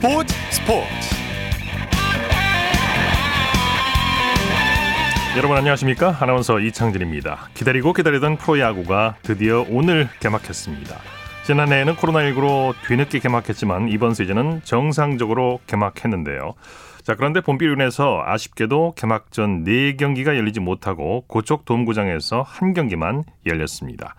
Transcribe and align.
스포츠 0.00 0.32
스포츠. 0.52 0.88
여러분 5.36 5.56
안녕하십니까? 5.56 6.16
아나운서 6.20 6.60
이창진입니다. 6.60 7.48
기다리고 7.54 7.92
기다리던 7.92 8.36
프로야구가 8.36 9.16
드디어 9.22 9.66
오늘 9.68 10.08
개막했습니다. 10.20 10.96
지난해에는 11.46 11.96
코로나19로 11.96 12.74
뒤늦게 12.86 13.18
개막했지만 13.18 13.88
이번 13.88 14.14
시즌은 14.14 14.60
정상적으로 14.62 15.58
개막했는데요. 15.66 16.54
자 17.02 17.16
그런데 17.16 17.40
봄비로 17.40 17.72
인해서 17.72 18.22
아쉽게도 18.24 18.94
개막 18.96 19.32
전 19.32 19.64
4경기가 19.64 20.36
열리지 20.36 20.60
못하고 20.60 21.24
고척 21.26 21.64
돔구장에서 21.64 22.42
한 22.42 22.72
경기만 22.72 23.24
열렸습니다. 23.46 24.14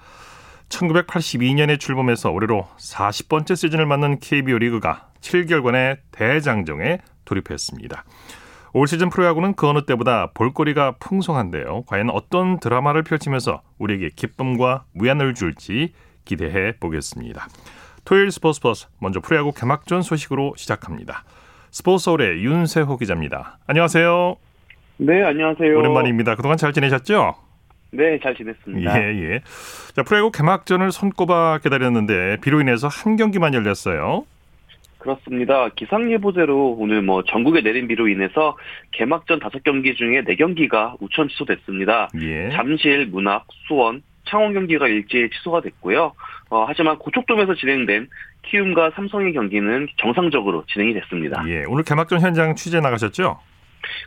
1982년에 0.67 1.79
출범해서 1.79 2.31
올해로 2.31 2.67
40번째 2.77 3.55
시즌을 3.55 3.85
맞는 3.85 4.19
KBO 4.19 4.57
리그가 4.57 5.08
7개월간의 5.21 5.97
대장정에 6.11 6.99
돌입했습니다. 7.25 8.03
올 8.73 8.87
시즌 8.87 9.09
프로야구는 9.09 9.55
그 9.55 9.67
어느 9.67 9.85
때보다 9.85 10.31
볼거리가 10.33 10.97
풍성한데요. 10.99 11.83
과연 11.87 12.09
어떤 12.11 12.59
드라마를 12.59 13.03
펼치면서 13.03 13.61
우리에게 13.79 14.09
기쁨과 14.15 14.85
위안을 14.93 15.33
줄지 15.33 15.93
기대해 16.25 16.73
보겠습니다. 16.79 17.47
토요일 18.05 18.31
스포츠 18.31 18.61
버스 18.61 18.87
먼저 18.99 19.19
프로야구 19.19 19.51
개막전 19.53 20.01
소식으로 20.01 20.53
시작합니다. 20.55 21.23
스포츠 21.71 22.05
서울의 22.05 22.43
윤세호 22.43 22.97
기자입니다. 22.97 23.59
안녕하세요. 23.67 24.35
네, 24.97 25.23
안녕하세요. 25.23 25.77
오랜만입니다. 25.77 26.35
그동안 26.35 26.57
잘 26.57 26.73
지내셨죠? 26.73 27.35
네, 27.91 28.19
잘 28.21 28.35
지냈습니다. 28.35 29.01
예, 29.01 29.33
예. 29.33 29.41
자, 29.95 30.03
프로야구 30.03 30.31
개막전을 30.31 30.91
손꼽아 30.91 31.59
기다렸는데 31.59 32.37
비로 32.41 32.61
인해서 32.61 32.87
한 32.87 33.15
경기만 33.15 33.53
열렸어요. 33.53 34.25
그렇습니다. 34.99 35.69
기상예보대로 35.69 36.75
오늘 36.77 37.01
뭐 37.01 37.23
전국에 37.23 37.61
내린 37.61 37.87
비로 37.87 38.07
인해서 38.07 38.57
개막전 38.91 39.39
다섯 39.39 39.63
경기 39.63 39.95
중에 39.95 40.23
네 40.23 40.35
경기가 40.35 40.95
우천 40.99 41.29
취소됐습니다. 41.29 42.09
예. 42.21 42.49
잠실, 42.49 43.07
문학, 43.07 43.47
수원, 43.67 44.03
창원 44.25 44.53
경기가 44.53 44.87
일제히 44.87 45.29
취소가 45.29 45.61
됐고요. 45.61 46.13
어, 46.49 46.65
하지만 46.67 46.97
고척돔에서 46.97 47.55
진행된 47.55 48.09
키움과 48.43 48.91
삼성의 48.91 49.33
경기는 49.33 49.87
정상적으로 49.97 50.65
진행이 50.67 50.93
됐습니다. 50.93 51.43
예. 51.47 51.63
오늘 51.67 51.83
개막전 51.83 52.19
현장 52.19 52.55
취재 52.55 52.79
나가셨죠? 52.79 53.39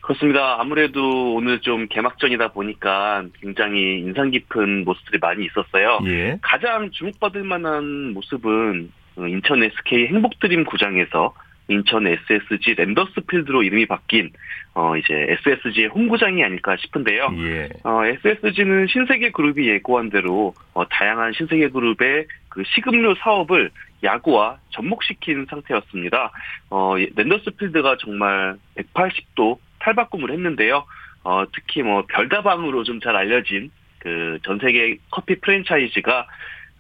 그렇습니다. 0.02 0.60
아무래도 0.60 1.34
오늘 1.34 1.60
좀 1.60 1.88
개막전이다 1.88 2.48
보니까 2.48 3.24
굉장히 3.40 4.00
인상 4.00 4.30
깊은 4.30 4.84
모습들이 4.84 5.18
많이 5.18 5.46
있었어요. 5.46 6.00
예. 6.04 6.38
가장 6.42 6.90
주목받을 6.90 7.44
만한 7.44 8.12
모습은 8.12 8.90
어, 8.90 9.01
인천 9.16 9.62
SK 9.62 10.06
행복드림 10.08 10.64
구장에서 10.64 11.34
인천 11.68 12.06
SSG 12.06 12.74
랜더스 12.76 13.20
필드로 13.28 13.62
이름이 13.62 13.86
바뀐 13.86 14.30
어 14.74 14.96
이제 14.96 15.14
SSG의 15.46 15.88
홈구장이 15.88 16.42
아닐까 16.42 16.76
싶은데요. 16.76 17.28
예. 17.38 17.68
어 17.84 18.04
SSG는 18.04 18.88
신세계 18.88 19.30
그룹이 19.30 19.68
예고한 19.68 20.10
대로 20.10 20.54
어 20.74 20.86
다양한 20.88 21.32
신세계 21.34 21.68
그룹의 21.70 22.26
그 22.48 22.62
식음료 22.74 23.14
사업을 23.16 23.70
야구와 24.02 24.58
접목시킨 24.70 25.46
상태였습니다. 25.48 26.32
어 26.70 26.96
랜더스 26.96 27.50
필드가 27.58 27.96
정말 28.00 28.56
180도 28.76 29.58
탈바꿈을 29.78 30.32
했는데요. 30.32 30.84
어 31.24 31.44
특히 31.54 31.82
뭐 31.82 32.04
별다방으로 32.08 32.82
좀 32.84 33.00
잘 33.00 33.14
알려진 33.16 33.70
그 34.00 34.38
전 34.42 34.58
세계 34.58 34.96
커피 35.10 35.36
프랜차이즈가 35.36 36.26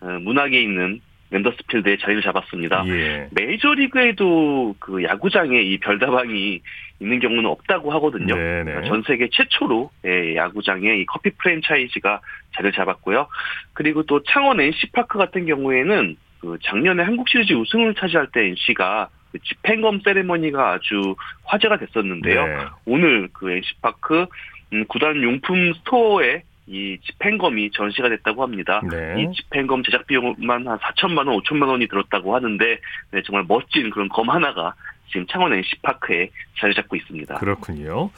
어, 0.00 0.06
문학에 0.20 0.60
있는 0.60 1.00
랜더스필드에 1.32 1.96
자리를 1.98 2.22
잡았습니다. 2.22 2.84
예. 2.86 3.28
메이저리그에도 3.32 4.76
그 4.78 5.02
야구장에 5.02 5.60
이 5.60 5.78
별다방이 5.78 6.60
있는 7.00 7.18
경우는 7.18 7.46
없다고 7.46 7.92
하거든요. 7.94 8.36
네네. 8.36 8.84
전 8.86 9.02
세계 9.02 9.28
최초로 9.30 9.90
예, 10.06 10.36
야구장에 10.36 10.96
이 10.96 11.06
커피 11.06 11.30
프랜차이즈가 11.30 12.20
자리를 12.54 12.72
잡았고요. 12.72 13.26
그리고 13.72 14.02
또 14.04 14.22
창원 14.22 14.60
NC파크 14.60 15.18
같은 15.18 15.46
경우에는 15.46 16.16
그 16.40 16.58
작년에 16.62 17.02
한국 17.02 17.28
시리즈 17.28 17.52
우승을 17.54 17.94
차지할 17.94 18.28
때 18.32 18.46
NC가 18.46 19.08
그 19.32 19.38
집행검 19.38 20.00
세레머니가 20.00 20.72
아주 20.72 21.16
화제가 21.44 21.78
됐었는데요. 21.78 22.46
네. 22.46 22.56
오늘 22.84 23.28
그 23.32 23.50
NC파크 23.50 24.26
음, 24.74 24.84
구단 24.86 25.22
용품 25.22 25.72
스토어에 25.74 26.42
이 26.72 26.98
집행검이 27.04 27.70
전시가 27.72 28.08
됐다고 28.08 28.42
합니다. 28.42 28.80
네. 28.90 29.22
이 29.22 29.32
집행검 29.34 29.82
제작 29.82 30.06
비용만 30.06 30.66
한 30.66 30.78
4천만 30.78 31.28
원, 31.28 31.38
5천만 31.40 31.68
원이 31.68 31.86
들었다고 31.86 32.34
하는데 32.34 32.78
네, 33.10 33.22
정말 33.24 33.44
멋진 33.46 33.90
그런 33.90 34.08
검 34.08 34.30
하나가 34.30 34.74
지금 35.10 35.26
창원 35.26 35.52
NC파크에 35.52 36.30
자리 36.58 36.74
잡고 36.74 36.96
있습니다. 36.96 37.34
그렇군요. 37.34 38.10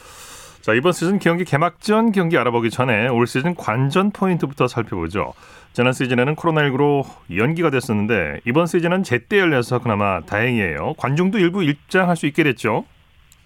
자, 0.61 0.73
이번 0.73 0.93
시즌 0.93 1.19
경기 1.19 1.45
개막전 1.45 2.13
경기 2.13 2.39
알아보기 2.39 2.71
전에 2.71 3.09
올 3.09 3.27
시즌 3.27 3.57
관전 3.57 4.13
포인트부터 4.13 4.69
살펴보죠. 4.69 5.35
지난 5.73 5.93
시즌에는 5.93 6.37
코로나19로 6.37 7.05
연기가 7.37 7.71
됐었는데 7.71 8.41
이번 8.47 8.67
시즌은 8.67 9.03
제때 9.03 9.41
열려서 9.41 9.81
그나마 9.81 10.21
다행이에요. 10.21 10.95
관중도 10.97 11.39
일부 11.39 11.65
입장할 11.65 12.17
수 12.17 12.27
있게 12.27 12.45
됐죠. 12.45 12.85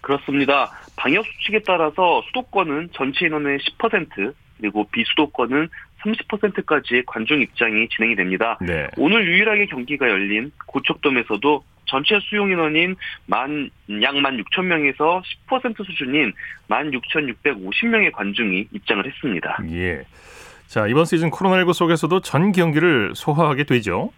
그렇습니다. 0.01 0.71
방역 0.95 1.25
수칙에 1.25 1.63
따라서 1.65 2.21
수도권은 2.27 2.89
전체 2.93 3.25
인원의 3.25 3.57
10% 3.57 4.33
그리고 4.59 4.87
비수도권은 4.91 5.69
30%까지 6.01 7.03
관중 7.05 7.41
입장이 7.41 7.87
진행이 7.89 8.15
됩니다. 8.15 8.57
네. 8.61 8.87
오늘 8.97 9.27
유일하게 9.27 9.65
경기가 9.67 10.09
열린 10.09 10.51
고척돔에서도 10.67 11.63
전체 11.85 12.19
수용 12.21 12.51
인원인 12.51 12.95
만, 13.25 13.69
약1 13.89 14.43
6천 14.43 14.65
명에서 14.65 15.23
10% 15.49 15.85
수준인 15.85 16.33
16,650명의 16.69 18.11
관중이 18.11 18.67
입장을 18.71 19.05
했습니다. 19.05 19.57
예. 19.71 20.03
자, 20.67 20.87
이번 20.87 21.05
시즌 21.05 21.31
코로나19 21.31 21.73
속에서도 21.73 22.21
전 22.21 22.51
경기를 22.51 23.13
소화하게 23.15 23.63
되죠. 23.63 24.11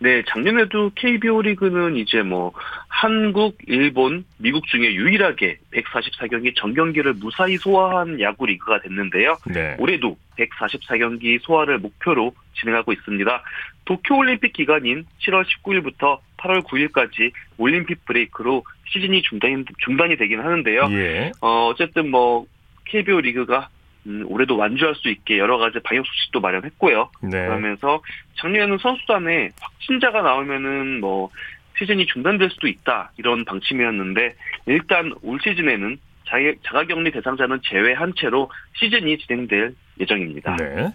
네, 0.00 0.22
작년에도 0.28 0.90
KBO 0.94 1.42
리그는 1.42 1.96
이제 1.96 2.22
뭐 2.22 2.52
한국, 2.88 3.58
일본, 3.66 4.24
미국 4.38 4.66
중에 4.66 4.94
유일하게 4.94 5.58
144경기 5.72 6.54
전 6.56 6.74
경기를 6.74 7.14
무사히 7.14 7.56
소화한 7.56 8.20
야구 8.20 8.46
리그가 8.46 8.80
됐는데요. 8.80 9.36
네. 9.46 9.76
올해도 9.78 10.16
144경기 10.38 11.40
소화를 11.42 11.78
목표로 11.78 12.32
진행하고 12.60 12.92
있습니다. 12.92 13.42
도쿄올림픽 13.84 14.52
기간인 14.52 15.04
7월 15.20 15.44
19일부터 15.44 16.18
8월 16.36 16.62
9일까지 16.62 17.32
올림픽 17.56 18.04
브레이크로 18.04 18.62
시즌이 18.90 19.22
중단이, 19.22 19.64
중단이 19.78 20.16
되긴 20.16 20.40
하는데요. 20.40 20.88
예. 20.90 21.32
어, 21.40 21.68
어쨌든 21.68 22.10
뭐 22.10 22.46
KBO 22.84 23.20
리그가 23.20 23.68
음, 24.06 24.24
올해도 24.26 24.56
완주할 24.56 24.94
수 24.94 25.08
있게 25.08 25.38
여러 25.38 25.58
가지 25.58 25.78
방역 25.80 26.06
수칙도 26.06 26.40
마련했고요. 26.40 27.10
네. 27.22 27.30
그러면서 27.30 28.00
작년에는 28.36 28.78
선수단에 28.78 29.50
확진자가 29.60 30.22
나오면은 30.22 31.00
뭐 31.00 31.30
시즌이 31.78 32.06
중단될 32.06 32.50
수도 32.50 32.66
있다 32.68 33.12
이런 33.18 33.44
방침이었는데 33.44 34.34
일단 34.66 35.12
올 35.22 35.38
시즌에는 35.42 35.98
자가- 36.28 36.56
자가격리 36.64 37.10
대상자는 37.12 37.60
제외한 37.64 38.12
채로 38.16 38.50
시즌이 38.74 39.18
진행될 39.18 39.74
예정입니다. 40.00 40.56
네. 40.56 40.88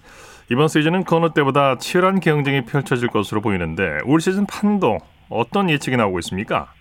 이번 0.51 0.67
시즌은 0.67 1.03
그 1.05 1.15
어느 1.15 1.29
때보다 1.33 1.77
치열한 1.77 2.19
경쟁이 2.19 2.65
펼쳐질 2.65 3.07
것으로 3.09 3.41
보이는데 3.41 3.99
올 4.05 4.19
시즌 4.21 4.45
판도 4.45 4.99
어떤 5.29 5.69
예측이 5.69 5.95
나오고 5.97 6.19
있습니까? 6.19 6.73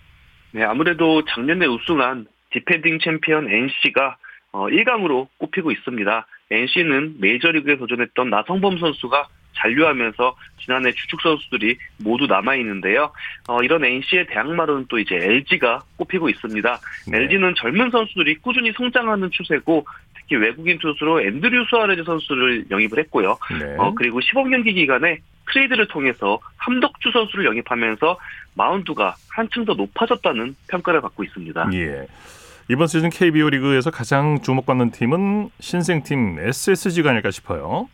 네, 0.51 0.63
아무래도 0.63 1.23
작년에 1.25 1.65
우승한 1.65 2.27
디펜딩 2.51 2.99
챔피언 2.99 3.49
NC가 3.49 4.17
어, 4.53 4.67
1강으로 4.67 5.27
꼽히고 5.39 5.71
있습니다. 5.71 6.27
NC는 6.51 7.15
메이저리그에 7.19 7.77
도전했던 7.77 8.29
나성범 8.29 8.77
선수가 8.77 9.27
잔류하면서 9.55 10.35
지난해 10.63 10.91
주축 10.91 11.21
선수들이 11.21 11.77
모두 12.03 12.27
남아 12.27 12.55
있는데요. 12.55 13.11
어, 13.47 13.61
이런 13.61 13.83
NC의 13.83 14.27
대항마로는 14.27 14.85
또 14.89 14.99
이제 14.99 15.15
LG가 15.15 15.83
꼽히고 15.97 16.29
있습니다. 16.29 16.79
네. 17.11 17.17
LG는 17.17 17.55
젊은 17.55 17.89
선수들이 17.89 18.35
꾸준히 18.37 18.71
성장하는 18.73 19.29
추세고 19.31 19.85
특히 20.15 20.37
외국인 20.37 20.77
투수로 20.79 21.21
앤드류 21.21 21.65
수아레즈 21.69 22.03
선수를 22.03 22.65
영입을 22.71 22.99
했고요. 22.99 23.37
네. 23.59 23.75
어, 23.77 23.93
그리고 23.95 24.21
시범 24.21 24.49
경기 24.49 24.73
기간에 24.73 25.19
트레이드를 25.51 25.87
통해서 25.87 26.39
함덕주 26.57 27.11
선수를 27.11 27.45
영입하면서 27.45 28.17
마운드가 28.55 29.15
한층 29.29 29.65
더 29.65 29.73
높아졌다는 29.73 30.55
평가를 30.67 31.01
받고 31.01 31.23
있습니다. 31.23 31.69
예. 31.73 32.07
이번 32.69 32.87
시즌 32.87 33.09
KBO 33.09 33.49
리그에서 33.49 33.91
가장 33.91 34.41
주목받는 34.41 34.91
팀은 34.91 35.49
신생팀 35.59 36.37
SSG가 36.39 37.09
아닐까 37.09 37.29
싶어요. 37.29 37.89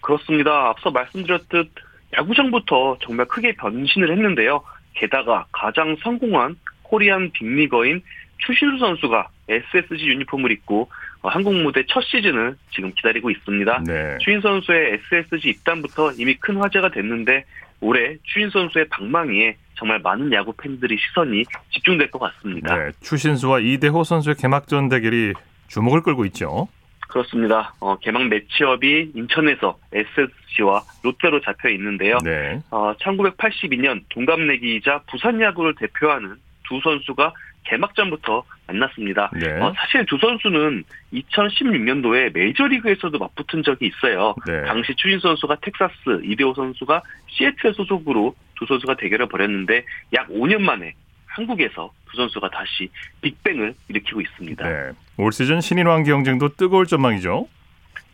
그렇습니다. 0.00 0.68
앞서 0.70 0.90
말씀드렸듯 0.90 1.70
야구장부터 2.16 2.98
정말 3.02 3.26
크게 3.26 3.54
변신을 3.54 4.10
했는데요. 4.10 4.62
게다가 4.94 5.46
가장 5.52 5.96
성공한 6.02 6.56
코리안 6.82 7.30
빅리거인 7.30 8.02
추신수 8.38 8.78
선수가 8.78 9.28
SSG 9.48 10.06
유니폼을 10.08 10.50
입고 10.50 10.88
어, 11.22 11.28
한국 11.28 11.54
무대 11.54 11.84
첫 11.86 12.02
시즌을 12.02 12.56
지금 12.74 12.92
기다리고 12.94 13.30
있습니다. 13.30 13.84
네. 13.86 14.18
추인 14.20 14.40
선수의 14.40 15.00
SSG 15.12 15.50
입단부터 15.50 16.12
이미 16.18 16.34
큰 16.34 16.56
화제가 16.56 16.90
됐는데 16.90 17.44
올해 17.80 18.16
추인 18.24 18.50
선수의 18.50 18.88
방망이에 18.88 19.56
정말 19.80 19.98
많은 20.00 20.30
야구 20.34 20.52
팬들이 20.52 20.98
시선이 20.98 21.42
집중될 21.72 22.10
것 22.10 22.18
같습니다. 22.18 22.76
네, 22.76 22.92
추신수와 23.00 23.60
이대호 23.60 24.04
선수의 24.04 24.36
개막전 24.36 24.90
대결이 24.90 25.32
주목을 25.68 26.02
끌고 26.02 26.26
있죠. 26.26 26.68
그렇습니다. 27.08 27.74
어, 27.80 27.98
개막 27.98 28.28
매치업이 28.28 29.12
인천에서 29.14 29.78
SSG와 29.92 30.82
롯데로 31.02 31.40
잡혀 31.40 31.70
있는데요. 31.70 32.18
네. 32.22 32.60
어, 32.70 32.92
1982년 33.00 34.02
동갑내기이자 34.10 35.04
부산 35.10 35.40
야구를 35.40 35.74
대표하는 35.76 36.36
두 36.68 36.78
선수가 36.84 37.32
개막전부터 37.64 38.44
만났습니다. 38.66 39.30
네. 39.34 39.60
어, 39.60 39.72
사실 39.76 40.04
두 40.06 40.18
선수는 40.18 40.84
2016년도에 41.14 42.32
메이저리그에서도 42.34 43.18
맞붙은 43.18 43.62
적이 43.62 43.86
있어요. 43.86 44.34
네. 44.46 44.62
당시 44.66 44.94
추신 44.94 45.18
선수가 45.20 45.56
텍사스, 45.62 46.22
이대호 46.24 46.54
선수가 46.54 47.02
시애틀 47.28 47.74
소속으로 47.74 48.34
두 48.60 48.66
선수가 48.66 48.96
대결을 48.96 49.26
벌였는데 49.26 49.84
약 50.12 50.28
5년 50.28 50.60
만에 50.60 50.92
한국에서 51.26 51.90
두 52.10 52.16
선수가 52.16 52.50
다시 52.50 52.90
빅뱅을 53.22 53.74
일으키고 53.88 54.20
있습니다. 54.20 54.68
네. 54.68 54.92
올 55.16 55.32
시즌 55.32 55.60
신인왕 55.60 56.04
경쟁도 56.04 56.50
뜨거울 56.56 56.86
전망이죠. 56.86 57.48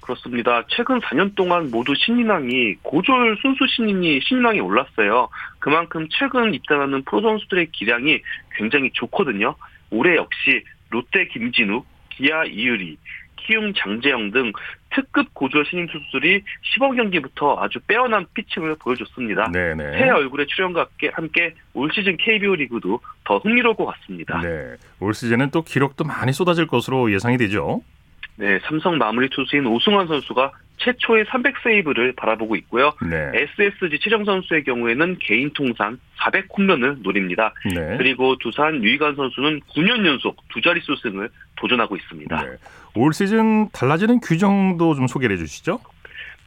그렇습니다. 0.00 0.62
최근 0.68 1.00
4년 1.00 1.34
동안 1.34 1.70
모두 1.72 1.92
신인왕이 1.96 2.76
고졸 2.82 3.36
순수 3.42 3.66
신인이 3.66 4.20
신인왕에 4.22 4.60
올랐어요. 4.60 5.28
그만큼 5.58 6.06
최근 6.10 6.54
입단하는 6.54 7.02
프로 7.02 7.22
선수들의 7.22 7.72
기량이 7.72 8.20
굉장히 8.56 8.90
좋거든요. 8.92 9.56
올해 9.90 10.14
역시 10.14 10.62
롯데 10.90 11.26
김진욱, 11.26 11.84
기아 12.10 12.44
이유리, 12.44 12.98
키움 13.36 13.72
장재영 13.74 14.30
등 14.32 14.52
특급 14.90 15.32
고졸 15.34 15.64
신인 15.66 15.86
투수들이 15.86 16.42
10억 16.76 16.96
경기부터 16.96 17.56
아주 17.60 17.78
빼어난 17.86 18.26
피칭을 18.34 18.76
보여줬습니다. 18.80 19.50
네네. 19.52 19.98
새 19.98 20.08
얼굴의 20.08 20.46
출연과 20.46 20.86
함께, 21.12 21.54
올 21.74 21.90
시즌 21.92 22.16
KBO 22.16 22.54
리그도 22.54 23.00
더 23.24 23.38
흥미로울 23.38 23.76
것 23.76 23.86
같습니다. 23.86 24.40
네. 24.40 24.76
올 25.00 25.14
시즌은 25.14 25.50
또 25.50 25.62
기록도 25.62 26.04
많이 26.04 26.32
쏟아질 26.32 26.66
것으로 26.66 27.12
예상이 27.12 27.36
되죠. 27.36 27.82
네, 28.36 28.58
삼성 28.64 28.98
마무리 28.98 29.28
투수인 29.30 29.66
오승환 29.66 30.08
선수가 30.08 30.52
최초의 30.78 31.24
300세이브를 31.24 32.14
바라보고 32.16 32.54
있고요. 32.56 32.92
네. 33.02 33.30
SSG 33.34 33.98
최정 33.98 34.24
선수의 34.24 34.64
경우에는 34.64 35.16
개인 35.20 35.50
통산 35.54 35.98
400홈런을 36.18 37.02
노립니다. 37.02 37.54
네. 37.64 37.96
그리고 37.96 38.36
두산 38.36 38.84
유희관 38.84 39.16
선수는 39.16 39.60
9년 39.74 40.06
연속 40.06 40.36
두 40.48 40.60
자릿수 40.60 40.96
승을 40.96 41.30
도전하고 41.56 41.96
있습니다. 41.96 42.42
네. 42.42 42.50
올 42.96 43.12
시즌 43.12 43.68
달라지는 43.70 44.20
규정도 44.20 44.94
좀 44.94 45.06
소개해 45.06 45.36
주시죠. 45.36 45.80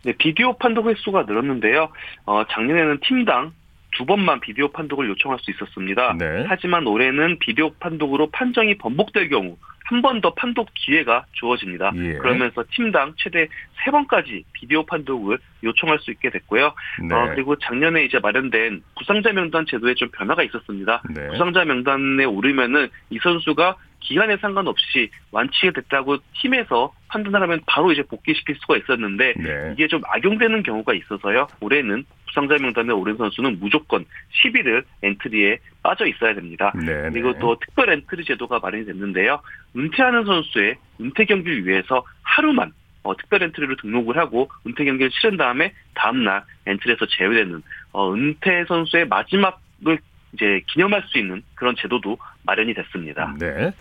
네, 0.03 0.13
비디오 0.17 0.57
판독 0.57 0.87
횟수가 0.87 1.23
늘었는데요. 1.23 1.89
어, 2.25 2.43
작년에는 2.49 2.99
팀당 3.03 3.51
두 3.91 4.05
번만 4.05 4.39
비디오 4.39 4.69
판독을 4.69 5.09
요청할 5.09 5.39
수 5.41 5.51
있었습니다. 5.51 6.15
네. 6.17 6.45
하지만 6.47 6.85
올해는 6.87 7.39
비디오 7.39 7.71
판독으로 7.79 8.29
판정이 8.31 8.77
번복될 8.77 9.29
경우 9.29 9.57
한 9.85 10.03
번 10.03 10.21
더 10.21 10.35
판독 10.35 10.69
기회가 10.75 11.25
주어집니다. 11.31 11.91
예. 11.95 12.13
그러면서 12.19 12.63
팀당 12.69 13.13
최대 13.17 13.47
세 13.83 13.89
번까지 13.89 14.43
비디오 14.53 14.85
판독을 14.85 15.39
요청할 15.63 15.97
수 15.97 16.11
있게 16.11 16.29
됐고요. 16.29 16.73
네. 17.09 17.15
어, 17.15 17.31
그리고 17.33 17.55
작년에 17.55 18.03
이제 18.05 18.19
마련된 18.19 18.83
부상자 18.95 19.31
명단 19.33 19.65
제도에 19.67 19.95
좀 19.95 20.09
변화가 20.11 20.43
있었습니다. 20.43 21.01
네. 21.09 21.27
부상자 21.29 21.65
명단에 21.65 22.23
오르면은 22.23 22.89
이 23.09 23.17
선수가 23.23 23.77
기간에 23.99 24.37
상관없이 24.37 25.09
완치가 25.31 25.71
됐다고 25.73 26.17
팀에서 26.41 26.93
판단을 27.09 27.41
하면 27.41 27.59
바로 27.65 27.91
이제 27.91 28.01
복귀시킬 28.03 28.55
수가 28.59 28.77
있었는데 28.77 29.33
네. 29.37 29.73
이게 29.73 29.87
좀 29.87 30.01
악용되는 30.05 30.63
경우가 30.63 30.93
있어서요. 30.93 31.47
올해는 31.59 32.05
부상자 32.27 32.55
명단에 32.61 32.93
오른 32.93 33.17
선수는 33.17 33.59
무조건 33.59 34.05
10일을 34.43 34.83
엔트리에 35.03 35.57
빠져 35.83 36.05
있어야 36.05 36.35
됩니다. 36.35 36.71
네. 36.75 37.09
그리고 37.11 37.33
네. 37.33 37.39
또 37.39 37.57
특별 37.59 37.89
엔트리 37.89 38.25
제도가 38.25 38.59
마련이 38.59 38.85
됐는데요. 38.85 39.41
은퇴하는 39.75 40.25
선수의 40.25 40.75
은퇴 41.01 41.25
경기를 41.25 41.65
위해서 41.65 42.03
하루만 42.21 42.71
어, 43.03 43.15
특별 43.15 43.43
엔트리로 43.43 43.77
등록을 43.77 44.17
하고 44.17 44.49
은퇴 44.67 44.85
경기를 44.85 45.09
치른 45.09 45.37
다음에 45.37 45.73
다음날 45.95 46.43
엔트리에서 46.67 47.05
제외되는 47.05 47.61
어, 47.93 48.13
은퇴 48.13 48.65
선수의 48.67 49.07
마지막 49.07 49.61
을 49.87 49.97
이제 50.33 50.61
기념할 50.67 51.03
수 51.07 51.17
있는 51.17 51.41
그런 51.55 51.75
제도도 51.77 52.17
마련이 52.43 52.73
됐습니다. 52.73 53.35
네. 53.39 53.71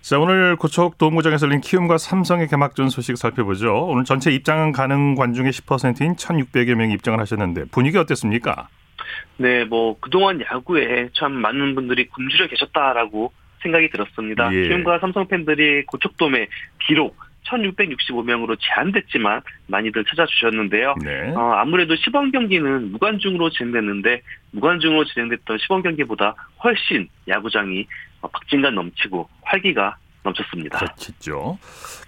자, 0.00 0.20
오늘 0.20 0.54
고척 0.54 0.98
돔구장에서 0.98 1.46
열린 1.46 1.60
키움과 1.60 1.98
삼성의 1.98 2.46
개막전 2.48 2.90
소식 2.90 3.16
살펴보죠. 3.16 3.86
오늘 3.86 4.04
전체 4.04 4.30
입장 4.30 4.70
가능 4.70 5.16
관중의 5.16 5.50
10%인 5.50 6.14
1,600여 6.14 6.74
명이 6.74 6.92
입장을 6.94 7.18
하셨는데 7.18 7.64
분위기 7.72 7.98
어땠습니까? 7.98 8.68
네, 9.36 9.64
뭐 9.64 9.98
그동안 10.00 10.40
야구에 10.40 11.08
참 11.14 11.32
많은 11.32 11.74
분들이 11.74 12.06
굶주려 12.06 12.46
계셨다라고 12.48 13.32
생각이 13.62 13.90
들었습니다. 13.90 14.52
예. 14.52 14.68
키움과 14.68 15.00
삼성 15.00 15.26
팬들이 15.26 15.84
고척돔에 15.86 16.46
비록 16.78 17.16
1665명으로 17.50 18.56
제한됐지만 18.60 19.42
많이들 19.66 20.04
찾아주셨는데요. 20.04 20.94
네. 21.02 21.32
어, 21.34 21.52
아무래도 21.56 21.96
시범 21.96 22.30
경기는 22.30 22.92
무관중으로 22.92 23.50
진행됐는데 23.50 24.22
무관중으로 24.52 25.04
진행됐던 25.04 25.58
시범 25.58 25.82
경기보다 25.82 26.34
훨씬 26.62 27.08
야구장이 27.28 27.86
어, 28.20 28.28
박진감 28.28 28.74
넘치고 28.74 29.28
활기가 29.42 29.96
넘쳤습니다. 30.22 30.78
그렇겠죠. 30.78 31.58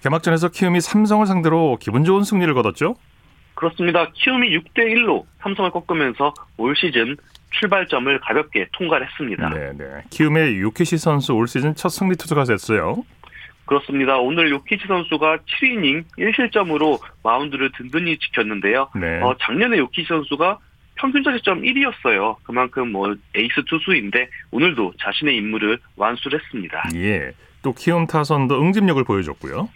개막전에서 0.03 0.49
키움이 0.49 0.81
삼성을 0.81 1.25
상대로 1.25 1.77
기분 1.79 2.03
좋은 2.03 2.23
승리를 2.23 2.53
거뒀죠? 2.53 2.95
그렇습니다. 3.55 4.09
키움이 4.13 4.49
6대 4.57 4.77
1로 4.77 5.25
삼성을 5.41 5.69
꺾으면서 5.71 6.33
올 6.57 6.75
시즌 6.77 7.17
출발점을 7.51 8.19
가볍게 8.19 8.67
통과를 8.73 9.07
했습니다. 9.07 9.49
네, 9.49 9.71
네. 9.77 9.85
키움의 10.09 10.55
요키시 10.57 10.97
선수 10.97 11.33
올 11.33 11.47
시즌 11.47 11.75
첫 11.75 11.89
승리 11.89 12.15
투수가 12.15 12.45
됐어요. 12.45 13.03
그렇습니다. 13.69 14.17
오늘 14.17 14.49
요키시 14.49 14.87
선수가 14.87 15.37
7이닝 15.37 16.03
1실점으로 16.17 16.99
마운드를 17.23 17.71
든든히 17.77 18.17
지켰는데요. 18.17 18.89
네. 18.95 19.21
어, 19.21 19.35
작년에 19.39 19.77
요키시 19.77 20.07
선수가 20.07 20.57
평균 20.95 21.23
자책점 21.23 21.61
1위였어요. 21.61 22.37
그만큼 22.41 22.91
뭐 22.91 23.15
에이스 23.35 23.65
투수인데 23.67 24.27
오늘도 24.49 24.93
자신의 24.99 25.37
임무를 25.37 25.77
완수를 25.97 26.39
했습니다. 26.39 26.83
예. 26.95 27.31
또 27.61 27.71
키움 27.73 28.07
타선도 28.07 28.59
응집력을 28.59 29.03
보여줬고요. 29.03 29.69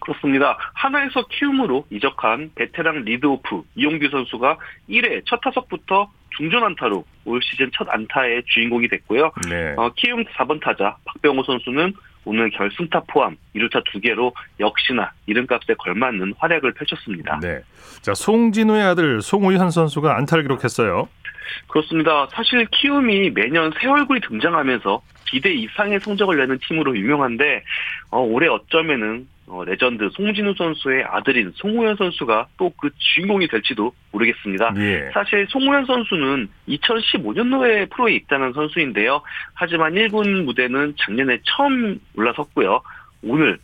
그렇습니다. 0.00 0.58
한화에서 0.74 1.24
키움으로 1.28 1.86
이적한 1.90 2.50
베테랑 2.56 3.04
리드오프 3.04 3.62
이용규 3.76 4.08
선수가 4.08 4.58
1회 4.90 5.22
첫 5.24 5.40
타석부터 5.40 6.10
중전 6.36 6.64
안타로 6.64 7.04
올 7.24 7.40
시즌 7.42 7.70
첫 7.72 7.88
안타의 7.88 8.42
주인공이 8.46 8.88
됐고요. 8.88 9.30
네. 9.48 9.74
어, 9.76 9.92
키움 9.94 10.24
4번 10.24 10.60
타자 10.60 10.96
박병호 11.04 11.44
선수는 11.44 11.94
오늘 12.26 12.50
결승타 12.50 13.04
포함 13.06 13.36
2루타 13.54 13.84
2개로 13.86 14.32
역시나 14.60 15.12
이름값에 15.26 15.74
걸맞는 15.78 16.34
활약을 16.38 16.74
펼쳤습니다. 16.74 17.38
네. 17.40 17.60
자, 18.02 18.12
송진우의 18.12 18.82
아들 18.82 19.22
송우현 19.22 19.70
선수가 19.70 20.14
안타를 20.16 20.42
기록했어요. 20.44 21.08
그렇습니다. 21.68 22.26
사실 22.32 22.66
키움이 22.66 23.30
매년 23.30 23.72
새 23.80 23.86
얼굴이 23.86 24.20
등장하면서 24.20 25.00
기대 25.28 25.52
이상의 25.52 26.00
성적을 26.00 26.36
내는 26.36 26.58
팀으로 26.66 26.96
유명한데 26.96 27.62
어, 28.10 28.20
올해 28.20 28.48
어쩌면은 28.48 29.28
어, 29.48 29.62
레전드 29.64 30.08
송진우 30.12 30.54
선수의 30.56 31.04
아들인 31.04 31.52
송우현 31.54 31.96
선수가 31.96 32.48
또 32.58 32.70
그 32.78 32.90
주인공이 32.98 33.48
될지도 33.48 33.92
모르겠습니다. 34.12 34.74
예. 34.76 35.10
사실 35.14 35.46
송우현 35.48 35.86
선수는 35.86 36.48
2015년도에 36.68 37.90
프로에 37.90 38.14
입단한 38.14 38.52
선수인데요. 38.52 39.22
하지만 39.54 39.94
1군 39.94 40.44
무대는 40.44 40.94
작년에 40.98 41.38
처음 41.44 41.98
올라섰고요. 42.16 42.80
오늘 43.22 43.58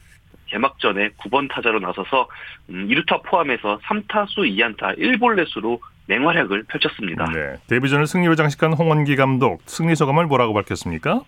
개막전에 0.46 1.10
9번 1.10 1.50
타자로 1.50 1.80
나서서 1.80 2.28
음, 2.70 2.88
2루타 2.88 3.22
포함해서 3.24 3.78
3타수 3.84 4.38
2안타 4.38 4.98
1볼넷으로 4.98 5.78
맹활약을 6.06 6.64
펼쳤습니다. 6.64 7.24
네. 7.32 7.54
데뷔전을 7.68 8.06
승리로 8.06 8.34
장식한 8.34 8.72
홍원기 8.74 9.16
감독 9.16 9.62
승리 9.66 9.94
소감을 9.94 10.26
뭐라고 10.26 10.52
밝혔습니까? 10.54 11.22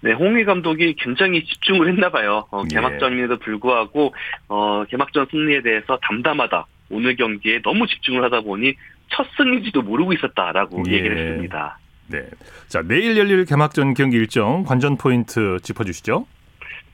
네, 0.00 0.12
홍희 0.12 0.44
감독이 0.44 0.94
굉장히 0.98 1.44
집중을 1.44 1.88
했나 1.88 2.10
봐요. 2.10 2.46
어, 2.50 2.62
예. 2.64 2.74
개막전임에도 2.74 3.38
불구하고 3.38 4.14
어, 4.48 4.84
개막전 4.88 5.26
승리에 5.30 5.62
대해서 5.62 5.98
담담하다. 6.02 6.66
오늘 6.90 7.16
경기에 7.16 7.62
너무 7.62 7.86
집중을 7.86 8.22
하다 8.24 8.42
보니 8.42 8.74
첫 9.08 9.26
승리지도 9.36 9.82
모르고 9.82 10.12
있었다라고 10.12 10.82
예. 10.88 10.92
얘기를 10.92 11.16
했습니다. 11.16 11.78
네. 12.08 12.22
자, 12.68 12.82
내일 12.82 13.16
열릴 13.16 13.44
개막전 13.44 13.94
경기 13.94 14.16
일정 14.16 14.64
관전 14.64 14.98
포인트 14.98 15.58
짚어 15.62 15.84
주시죠. 15.84 16.26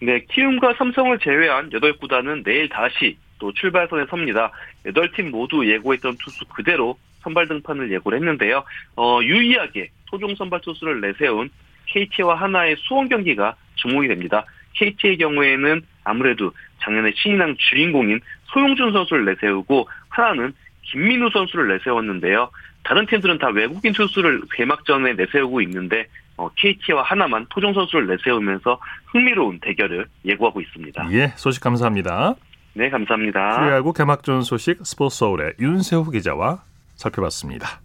네, 0.00 0.20
키움과 0.30 0.74
삼성을 0.78 1.18
제외한 1.18 1.70
8구단은 1.70 2.44
내일 2.44 2.68
다시 2.68 3.18
또 3.38 3.52
출발선에 3.52 4.06
섭니다. 4.08 4.52
8팀 4.84 5.30
모두 5.30 5.66
예고했던 5.66 6.16
투수 6.22 6.44
그대로 6.46 6.96
선발 7.22 7.48
등판을 7.48 7.92
예고를 7.92 8.18
했는데요. 8.18 8.64
어, 8.96 9.20
유의하게 9.22 9.90
토종 10.10 10.34
선발 10.36 10.60
투수를 10.62 11.00
내세운 11.00 11.50
KT와 11.86 12.34
하나의 12.36 12.76
수원 12.78 13.08
경기가 13.08 13.54
주목이 13.76 14.08
됩니다. 14.08 14.44
KT의 14.74 15.18
경우에는 15.18 15.82
아무래도 16.04 16.52
작년에 16.82 17.12
신인왕 17.14 17.56
주인공인 17.58 18.20
소용준 18.46 18.92
선수를 18.92 19.24
내세우고 19.26 19.88
하나는 20.08 20.52
김민우 20.82 21.30
선수를 21.32 21.68
내세웠는데요. 21.68 22.50
다른 22.82 23.06
팀들은 23.06 23.38
다 23.38 23.48
외국인 23.48 23.92
투수를 23.92 24.42
개막전에 24.54 25.12
내세우고 25.14 25.60
있는데 25.62 26.06
어, 26.36 26.48
KT와 26.56 27.02
하나만 27.02 27.46
토종 27.50 27.74
선수를 27.74 28.06
내세우면서 28.06 28.80
흥미로운 29.06 29.60
대결을 29.60 30.06
예고하고 30.24 30.60
있습니다. 30.62 31.08
예, 31.12 31.32
소식 31.36 31.62
감사합니다. 31.62 32.34
네, 32.72 32.88
감사합니다. 32.88 33.58
프로야구 33.60 33.92
개막전 33.92 34.42
소식 34.42 34.78
스포츠 34.84 35.18
서울의 35.18 35.54
윤세호 35.60 36.10
기자와 36.10 36.62
살펴봤습니다. 36.94 37.80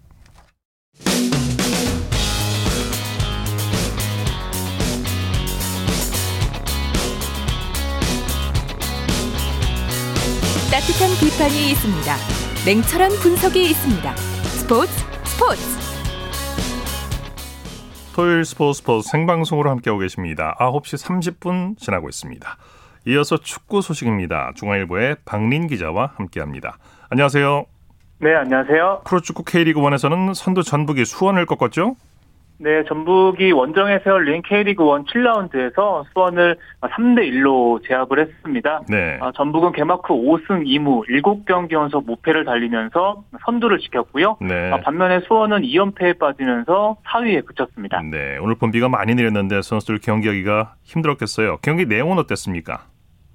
따뜻한 10.75 11.07
비판이 11.21 11.71
있습니다. 11.71 12.15
냉철한 12.65 13.11
분석이 13.23 13.63
있습니다. 13.63 14.13
스포츠 14.59 14.91
스포츠 15.23 15.61
토요일 18.13 18.43
스포츠 18.43 18.79
스포츠 18.79 19.09
생방송으로 19.09 19.69
함께하고 19.69 20.01
계십니다. 20.01 20.53
9시 20.59 21.39
30분 21.39 21.77
지나고 21.77 22.09
있습니다. 22.09 22.57
이어서 23.07 23.37
축구 23.37 23.81
소식입니다. 23.81 24.51
중앙일보의 24.55 25.15
박린 25.23 25.67
기자와 25.67 26.11
함께합니다. 26.17 26.77
안녕하세요. 27.07 27.65
네, 28.19 28.35
안녕하세요. 28.35 29.03
프로축구 29.05 29.45
K리그1에서는 29.45 30.33
선두 30.33 30.63
전북이 30.63 31.05
수원을 31.05 31.45
꺾었죠? 31.45 31.95
네, 32.57 32.83
전북이 32.85 33.51
원정에서 33.51 34.09
열린 34.09 34.41
K리그 34.41 34.83
1 34.83 35.03
7라운드에서 35.03 36.05
수원을 36.13 36.57
3대 36.81 37.29
1로 37.31 37.85
제압을 37.85 38.19
했습니다. 38.19 38.81
네. 38.89 39.17
아, 39.21 39.31
전북은 39.35 39.73
개막 39.73 40.09
후 40.09 40.13
5승 40.13 40.65
2무 40.65 41.07
7경기 41.07 41.73
연속 41.73 42.05
무패를 42.05 42.45
달리면서 42.45 43.23
선두를 43.45 43.79
지켰고요. 43.79 44.37
네. 44.41 44.71
아, 44.71 44.79
반면에 44.81 45.19
수원은 45.21 45.63
2연패에 45.63 46.17
빠지면서 46.17 46.97
4위에 47.05 47.45
그쳤습니다. 47.45 48.01
네. 48.09 48.37
오늘 48.39 48.55
본 48.55 48.71
비가 48.71 48.87
많이 48.87 49.15
내렸는데 49.15 49.61
선수들 49.61 49.99
경기하기가 49.99 50.75
힘들었겠어요. 50.83 51.57
경기 51.61 51.85
내용은 51.85 52.17
어땠습니까? 52.19 52.85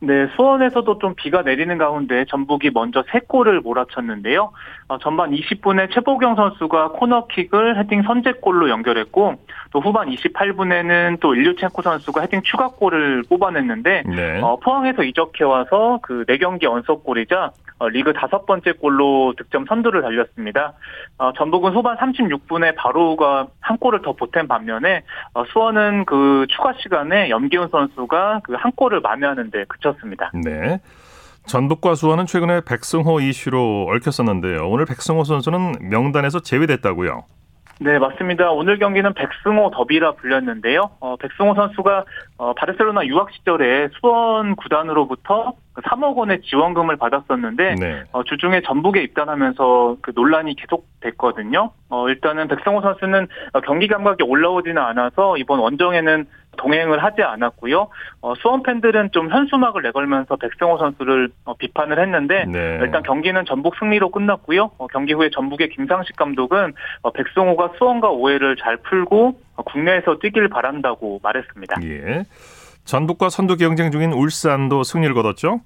네, 0.02 0.28
수원에서도 0.36 0.98
좀 0.98 1.14
비가 1.14 1.42
내리는 1.42 1.76
가운데 1.76 2.24
전북이 2.26 2.70
먼저 2.72 3.02
3골을 3.02 3.62
몰아쳤는데요. 3.62 4.52
어, 4.88 4.98
전반 4.98 5.30
20분에 5.30 5.92
최보경 5.92 6.36
선수가 6.36 6.92
코너킥을 6.92 7.78
헤딩 7.78 8.02
선제골로 8.02 8.70
연결했고 8.70 9.34
또 9.72 9.80
후반 9.80 10.08
28분에는 10.08 11.20
또 11.20 11.34
일류첸코 11.34 11.82
선수가 11.82 12.22
헤딩 12.22 12.42
추가골을 12.42 13.24
뽑아냈는데 13.28 14.04
네. 14.06 14.40
어, 14.40 14.56
포항에서 14.56 15.02
이적해 15.02 15.44
와서 15.44 15.98
그 16.02 16.24
4경기 16.28 16.64
연속골이자 16.64 17.50
어, 17.78 17.88
리그 17.88 18.12
다섯 18.12 18.46
번째 18.46 18.72
골로 18.72 19.34
득점 19.36 19.66
선두를 19.66 20.02
달렸습니다. 20.02 20.74
어, 21.18 21.32
전북은 21.32 21.72
후반 21.74 21.96
36분에 21.96 22.74
바로가 22.76 23.46
한 23.60 23.76
골을 23.78 24.02
더 24.02 24.12
보탠 24.12 24.48
반면에 24.48 25.02
어, 25.34 25.44
수원은 25.46 26.04
그 26.04 26.46
추가 26.48 26.72
시간에 26.74 27.30
염기훈 27.30 27.68
선수가 27.68 28.40
그 28.44 28.60
한 28.60 28.72
골을 28.72 29.00
만회하는데 29.00 29.64
그 29.68 29.78
쳤습니다. 29.92 30.30
네. 30.34 30.80
전북과 31.46 31.94
수원은 31.94 32.26
최근에 32.26 32.62
백승호 32.64 33.20
이슈로 33.20 33.88
얽혔었는데요. 33.90 34.68
오늘 34.68 34.84
백승호 34.84 35.24
선수는 35.24 35.90
명단에서 35.90 36.40
제외됐다고요. 36.40 37.24
네, 37.82 37.98
맞습니다. 37.98 38.50
오늘 38.50 38.78
경기는 38.78 39.14
백승호 39.14 39.70
더비라 39.70 40.12
불렸는데요. 40.12 40.90
어, 41.00 41.16
백승호 41.16 41.54
선수가 41.54 42.04
어, 42.36 42.52
바르셀로나 42.52 43.06
유학 43.06 43.32
시절에 43.32 43.88
수원 43.98 44.54
구단으로부터 44.56 45.54
3억 45.76 46.14
원의 46.14 46.42
지원금을 46.42 46.96
받았었는데 46.96 47.76
네. 47.76 48.02
어, 48.12 48.22
주중에 48.22 48.60
전북에 48.60 49.02
입단하면서 49.02 49.96
그 50.02 50.12
논란이 50.14 50.56
계속됐거든요. 50.56 51.70
어, 51.88 52.08
일단은 52.10 52.48
백승호 52.48 52.82
선수는 52.82 53.28
어, 53.54 53.60
경기 53.62 53.88
감각이 53.88 54.24
올라오지는 54.24 54.76
않아서 54.76 55.38
이번 55.38 55.60
원정에는 55.60 56.26
동행을 56.60 57.02
하지 57.02 57.22
않았고요. 57.22 57.88
어, 58.20 58.34
수원 58.36 58.62
팬들은 58.62 59.10
좀 59.12 59.30
현수막을 59.30 59.82
내걸면서 59.82 60.36
백승호 60.36 60.78
선수를 60.78 61.30
어, 61.44 61.54
비판을 61.54 62.00
했는데 62.00 62.44
네. 62.46 62.78
일단 62.82 63.02
경기는 63.02 63.44
전북 63.46 63.74
승리로 63.78 64.10
끝났고요. 64.10 64.70
어, 64.78 64.86
경기 64.88 65.12
후에 65.12 65.30
전북의 65.30 65.70
김상식 65.70 66.16
감독은 66.16 66.74
어, 67.02 67.10
백승호가 67.10 67.72
수원과 67.78 68.10
오해를 68.10 68.56
잘 68.56 68.76
풀고 68.76 69.40
어, 69.56 69.62
국내에서 69.62 70.18
뛰길 70.18 70.48
바란다고 70.48 71.20
말했습니다. 71.22 71.82
예. 71.84 72.24
전북과 72.84 73.28
선두 73.28 73.56
경쟁 73.56 73.90
중인 73.90 74.12
울산도 74.12 74.82
승리를 74.82 75.14
거뒀죠? 75.14 75.60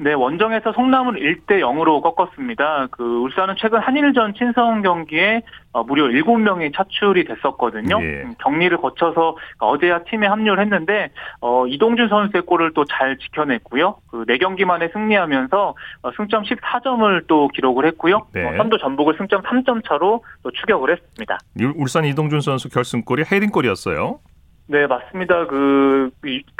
네, 0.00 0.12
원정에서 0.12 0.72
성남을 0.72 1.14
1대 1.14 1.58
0으로 1.60 2.00
꺾었습니다. 2.02 2.86
그 2.92 3.02
울산은 3.02 3.56
최근 3.58 3.80
한일전 3.80 4.32
친선 4.34 4.80
경기에 4.82 5.42
어, 5.72 5.82
무려 5.82 6.04
7명이 6.04 6.72
차출이 6.74 7.24
됐었거든요. 7.24 7.98
예. 8.00 8.22
음, 8.22 8.34
격리를 8.38 8.76
거쳐서 8.78 9.36
어제야 9.58 10.04
팀에 10.04 10.28
합류를 10.28 10.62
했는데 10.62 11.10
어, 11.40 11.66
이동준 11.66 12.08
선수의 12.08 12.44
골을 12.46 12.72
또 12.74 12.84
잘 12.84 13.18
지켜냈고요. 13.18 13.96
그 14.10 14.24
4경기 14.24 14.64
만에 14.64 14.88
승리하면서 14.92 15.74
어, 16.02 16.10
승점 16.16 16.44
14점을 16.44 17.24
또 17.26 17.48
기록을 17.48 17.84
했고요. 17.86 18.26
네. 18.32 18.44
어, 18.46 18.56
선두 18.56 18.78
전북을 18.78 19.14
승점 19.18 19.42
3점 19.42 19.86
차로 19.86 20.22
또 20.44 20.50
추격을 20.52 20.92
했습니다. 20.92 21.38
울- 21.60 21.74
울산 21.76 22.04
이동준 22.04 22.40
선수 22.40 22.68
결승골이 22.70 23.24
헤딩골이었어요. 23.30 24.20
네, 24.70 24.86
맞습니다. 24.86 25.46
그, 25.46 26.10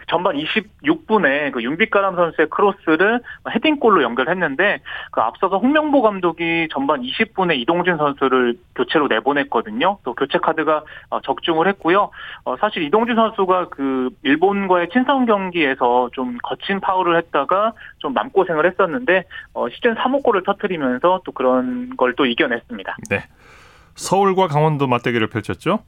전반 0.09 0.37
26분에 0.37 1.53
그 1.53 1.63
윤빛가람 1.63 2.17
선수의 2.17 2.49
크로스를 2.49 3.21
헤딩골로 3.51 4.03
연결했는데 4.03 4.81
그 5.13 5.21
앞서서 5.21 5.59
홍명보 5.59 6.03
감독이 6.03 6.69
전반 6.73 7.03
20분에 7.03 7.59
이동준 7.59 7.97
선수를 7.99 8.57
교체로 8.75 9.07
내보냈거든요. 9.09 9.99
또 10.05 10.15
교체 10.15 10.39
카드가 10.39 10.85
어, 11.11 11.21
적중을 11.21 11.69
했고요. 11.69 12.11
어, 12.45 12.57
사실 12.57 12.83
이동준 12.83 13.15
선수가 13.15 13.69
그 13.71 14.11
일본과의 14.23 14.89
친선 14.91 15.27
경기에서 15.27 16.09
좀 16.13 16.39
거친 16.43 16.81
파울을 16.81 17.17
했다가 17.19 17.73
좀 17.99 18.15
맘고생을 18.15 18.67
했었는데 18.67 19.25
어, 19.53 19.69
시즌 19.69 19.95
3호 19.95 20.23
골을 20.23 20.43
터뜨리면서 20.45 21.21
또 21.25 21.33
그런 21.33 21.97
걸 21.97 22.09
또 22.19 22.27
이겨냈습니다. 22.27 22.97
네. 23.11 23.23
서울과 23.95 24.49
강원도 24.49 24.87
맞대결을 24.89 25.29
펼쳤죠? 25.29 25.81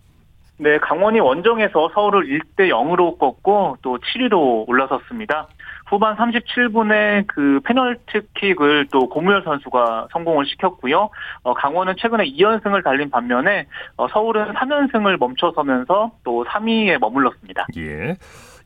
네, 0.61 0.76
강원이 0.79 1.21
원정에서 1.21 1.90
서울을 1.95 2.26
1대 2.26 2.69
0으로 2.69 3.19
꺾고 3.19 3.79
또 3.81 3.97
7위로 3.97 4.69
올라섰습니다. 4.69 5.49
후반 5.87 6.17
37분에 6.17 7.26
그 7.26 7.61
페널티킥을 7.64 8.88
또 8.93 9.09
고무열 9.09 9.43
선수가 9.43 10.09
성공을 10.12 10.45
시켰고요. 10.45 11.09
어, 11.45 11.55
강원은 11.55 11.95
최근에 11.99 12.25
2연승을 12.25 12.85
달린 12.85 13.09
반면에 13.09 13.67
어, 13.97 14.07
서울은 14.09 14.52
3연승을 14.52 15.17
멈춰서면서 15.19 16.11
또 16.25 16.45
3위에 16.45 16.99
머물렀습니다. 16.99 17.67
예. 17.79 18.17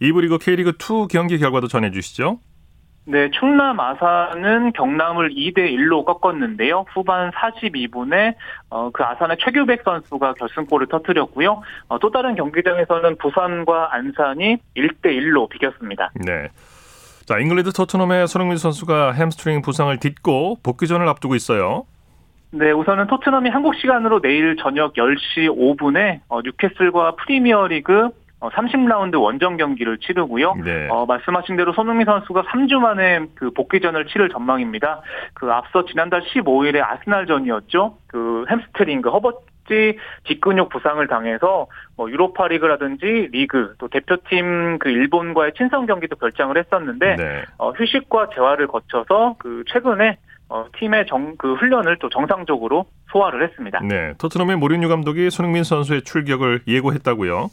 이부 0.01 0.21
리그 0.21 0.39
K리그 0.39 0.71
2 0.71 1.07
경기 1.09 1.39
결과도 1.39 1.69
전해 1.69 1.93
주시죠. 1.93 2.41
네, 3.06 3.30
충남 3.38 3.78
아산은 3.80 4.73
경남을 4.73 5.30
2대 5.30 5.58
1로 5.58 6.04
꺾었는데요. 6.06 6.87
후반 6.94 7.30
42분에 7.32 8.34
어, 8.70 8.90
그 8.90 9.04
아산의 9.04 9.37
최규백 9.40 9.82
선수가 9.84 10.34
결승골을 10.34 10.87
터뜨렸고요. 10.88 11.62
어, 11.88 11.99
또 11.99 12.11
다른 12.11 12.34
경기장에서는 12.34 13.18
부산과 13.18 13.94
안산이 13.94 14.56
1대 14.76 15.06
1로 15.06 15.50
비겼습니다. 15.50 16.12
네. 16.14 16.49
자, 17.26 17.38
잉글랜드 17.38 17.73
토트넘의 17.73 18.26
손흥민 18.26 18.56
선수가 18.56 19.12
햄스트링 19.12 19.62
부상을 19.62 19.99
딛고 19.99 20.58
복귀전을 20.62 21.06
앞두고 21.08 21.34
있어요. 21.34 21.84
네, 22.52 22.70
우선은 22.70 23.08
토트넘이 23.08 23.50
한국 23.50 23.75
시간으로 23.75 24.20
내일 24.20 24.56
저녁 24.56 24.94
10시 24.94 25.49
5분에 25.49 26.20
어, 26.28 26.40
뉴캐슬과 26.40 27.16
프리미어리그 27.16 28.04
어, 28.04 28.11
30라운드 28.51 29.21
원정 29.21 29.57
경기를 29.57 29.99
치르고요. 29.99 30.55
네. 30.65 30.89
어, 30.91 31.07
말씀하신 31.07 31.57
대로 31.57 31.73
손흥민 31.73 32.07
선수가 32.07 32.43
3주 32.43 32.77
만에 32.77 33.27
그 33.35 33.51
복귀전을 33.51 34.07
치를 34.07 34.29
전망입니다. 34.29 35.03
그 35.35 35.51
앞서 35.53 35.85
지난달 35.87 36.23
15일에 36.23 36.83
아스날전이었죠. 36.83 37.97
그 38.07 38.45
햄스트링, 38.51 39.03
그 39.03 39.11
허벅지 39.11 39.99
뒷근육 40.25 40.69
부상을 40.69 41.07
당해서 41.07 41.67
뭐 41.97 42.11
유로파리그라든지 42.11 43.29
리그 43.33 43.75
또 43.79 43.89
대표팀 43.89 44.79
그 44.79 44.89
일본과의 44.91 45.53
친선 45.57 45.87
경기도 45.87 46.17
결장을 46.17 46.57
했었는데 46.57 47.17
네. 47.17 47.43
어, 47.59 47.71
휴식과 47.71 48.31
재활을 48.35 48.67
거쳐서 48.67 49.37
그 49.39 49.65
최근에 49.69 50.19
어, 50.49 50.67
팀의 50.79 51.07
정, 51.07 51.37
그 51.37 51.55
훈련을 51.55 51.99
또 51.99 52.09
정상적으로 52.11 52.87
소화를 53.11 53.43
했습니다. 53.49 53.81
네. 53.81 54.13
토트넘의 54.19 54.57
모리뉴 54.57 54.89
감독이 54.89 55.31
손흥민 55.31 55.65
선수의 55.65 56.03
출격을 56.03 56.61
예고했다고요. 56.69 57.49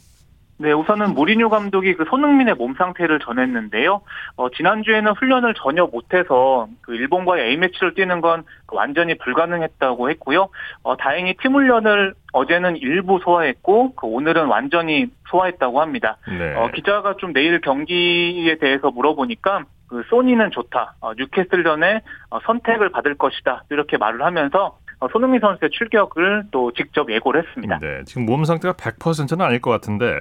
네, 0.62 0.70
우선은 0.70 1.14
모리뉴 1.14 1.48
감독이 1.48 1.94
그 1.94 2.04
손흥민의 2.08 2.54
몸 2.54 2.74
상태를 2.74 3.18
전했는데요. 3.18 4.00
어, 4.36 4.48
지난주에는 4.50 5.10
훈련을 5.14 5.54
전혀 5.54 5.86
못해서 5.86 6.68
그 6.82 6.94
일본과의 6.94 7.50
A매치를 7.50 7.94
뛰는 7.94 8.20
건그 8.20 8.44
완전히 8.70 9.18
불가능했다고 9.18 10.08
했고요. 10.10 10.50
어, 10.84 10.96
다행히 10.96 11.34
팀 11.42 11.54
훈련을 11.54 12.14
어제는 12.32 12.76
일부 12.76 13.18
소화했고, 13.24 13.96
그 13.96 14.06
오늘은 14.06 14.46
완전히 14.46 15.06
소화했다고 15.30 15.80
합니다. 15.80 16.18
네. 16.28 16.54
어, 16.54 16.70
기자가 16.72 17.16
좀 17.18 17.32
내일 17.32 17.60
경기에 17.60 18.58
대해서 18.58 18.92
물어보니까 18.92 19.64
그 19.88 20.04
소니는 20.08 20.52
좋다. 20.52 20.94
어, 21.00 21.12
뉴캐슬전에 21.14 22.02
어, 22.30 22.38
선택을 22.46 22.90
받을 22.90 23.16
것이다. 23.16 23.64
이렇게 23.70 23.96
말을 23.96 24.22
하면서 24.22 24.66
어, 24.66 24.81
손흥민 25.10 25.40
선수의 25.40 25.70
출격을 25.70 26.44
또 26.50 26.72
직접 26.72 27.10
예고를 27.10 27.42
했습니다. 27.42 27.78
네, 27.78 28.02
지금 28.04 28.26
몸 28.26 28.44
상태가 28.44 28.74
100%는 28.74 29.44
아닐 29.44 29.60
것 29.60 29.70
같은데 29.70 30.18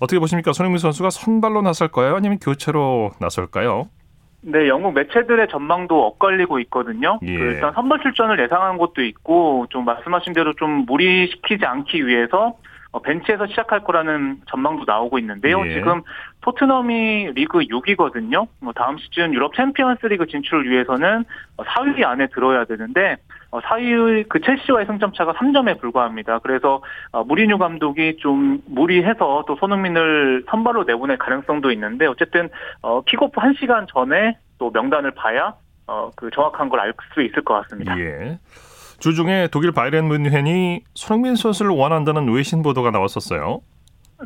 어떻게 0.00 0.18
보십니까? 0.18 0.52
손흥민 0.52 0.78
선수가 0.78 1.10
선발로 1.10 1.62
나설까요? 1.62 2.16
아니면 2.16 2.38
교체로 2.38 3.12
나설까요? 3.20 3.88
네, 4.46 4.68
영국 4.68 4.92
매체들의 4.92 5.48
전망도 5.48 6.06
엇갈리고 6.06 6.58
있거든요. 6.60 7.18
예. 7.22 7.36
그 7.36 7.42
일단 7.44 7.72
선발 7.72 8.00
출전을 8.00 8.38
예상한 8.42 8.76
것도 8.76 9.02
있고 9.02 9.66
좀 9.70 9.84
말씀하신 9.86 10.34
대로 10.34 10.52
좀 10.54 10.84
무리시키지 10.84 11.64
않기 11.64 12.06
위해서 12.06 12.54
어, 12.94 13.00
벤치에서 13.00 13.46
시작할 13.48 13.82
거라는 13.82 14.38
전망도 14.48 14.84
나오고 14.86 15.18
있는데요. 15.18 15.66
예. 15.66 15.74
지금 15.74 16.02
토트넘이 16.42 17.32
리그 17.34 17.60
6위거든요. 17.60 18.46
뭐 18.60 18.72
다음 18.72 18.98
시즌 18.98 19.32
유럽 19.34 19.54
챔피언스 19.54 20.06
리그 20.06 20.26
진출을 20.26 20.70
위해서는 20.70 21.24
4위 21.56 22.04
안에 22.04 22.28
들어야 22.28 22.64
되는데 22.66 23.16
4위 23.60 24.28
그 24.28 24.40
첼시와의 24.40 24.86
승점 24.86 25.12
차가 25.12 25.32
3점에 25.34 25.80
불과합니다. 25.80 26.38
그래서 26.40 26.82
어, 27.12 27.24
무리뉴 27.24 27.58
감독이 27.58 28.16
좀 28.18 28.60
무리해서 28.66 29.44
또 29.46 29.56
손흥민을 29.56 30.44
선발로 30.48 30.84
내보낼 30.84 31.18
가능성도 31.18 31.70
있는데 31.72 32.06
어쨌든 32.06 32.48
어, 32.82 33.02
킥오프 33.02 33.40
1시간 33.40 33.86
전에 33.92 34.36
또 34.58 34.70
명단을 34.70 35.12
봐야 35.12 35.54
어, 35.86 36.10
그 36.16 36.30
정확한 36.30 36.68
걸 36.68 36.80
알 36.80 36.92
수 37.14 37.22
있을 37.22 37.42
것 37.44 37.54
같습니다. 37.62 37.98
예. 37.98 38.38
주중에 39.00 39.48
독일 39.52 39.72
바이에른 39.72 40.08
뮌헨이 40.08 40.82
손흥민 40.94 41.36
선수를 41.36 41.72
원한다는 41.72 42.32
외신 42.32 42.62
보도가 42.62 42.90
나왔었어요. 42.90 43.60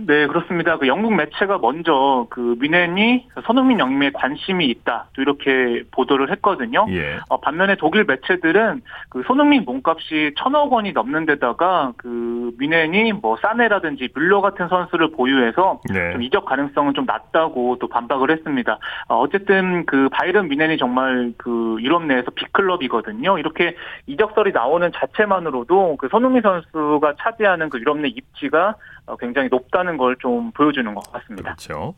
네, 0.07 0.27
그렇습니다. 0.27 0.79
그 0.79 0.87
영국 0.87 1.15
매체가 1.15 1.59
먼저 1.59 2.27
그 2.31 2.57
미넨이 2.61 3.29
손흥민 3.45 3.79
영입에 3.79 4.11
관심이 4.13 4.67
있다. 4.67 5.07
또 5.15 5.23
이렇게 5.23 5.83
보도를 5.91 6.31
했거든요. 6.33 6.87
예. 6.91 7.19
어, 7.29 7.41
반면에 7.41 7.77
독일 7.77 8.05
매체들은 8.05 8.83
그 9.09 9.23
손흥민 9.27 9.65
몸값이 9.65 10.35
천억 10.37 10.73
원이 10.73 10.93
넘는 10.93 11.27
데다가 11.27 11.93
그 11.97 12.53
미넨이 12.59 13.13
뭐 13.15 13.37
사네라든지 13.41 14.09
뮬러 14.15 14.41
같은 14.41 14.69
선수를 14.69 15.11
보유해서 15.13 15.81
네. 15.93 16.13
좀 16.13 16.23
이적 16.23 16.45
가능성은 16.45 16.95
좀 16.95 17.05
낮다고 17.07 17.79
또 17.81 17.89
반박을 17.89 18.31
했습니다. 18.31 18.79
어, 19.09 19.19
어쨌든 19.19 19.87
그 19.87 20.09
바이른 20.11 20.49
미넨이 20.49 20.79
정말 20.79 21.33
그 21.37 21.77
유럽 21.81 22.05
내에서 22.05 22.31
빅클럽이거든요. 22.31 23.39
이렇게 23.39 23.75
이적설이 24.07 24.53
나오는 24.53 24.91
자체만으로도 24.95 25.97
그 25.99 26.09
손흥민 26.09 26.43
선수가 26.43 27.15
차지하는 27.19 27.71
그 27.71 27.79
유럽 27.81 27.99
내 27.99 28.09
입지가 28.09 28.69
어, 28.69 28.75
굉장히 29.17 29.49
높다는 29.51 29.97
걸 29.97 30.17
좀 30.19 30.51
보여주는 30.53 30.93
것 30.95 31.13
같습니다. 31.13 31.55
그렇죠. 31.55 31.95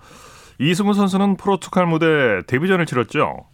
이승우 0.58 0.92
선수는 0.92 1.36
포르투갈 1.38 1.86
무대 1.86 2.40
데뷔전을 2.46 2.84
치렀죠. 2.86 3.46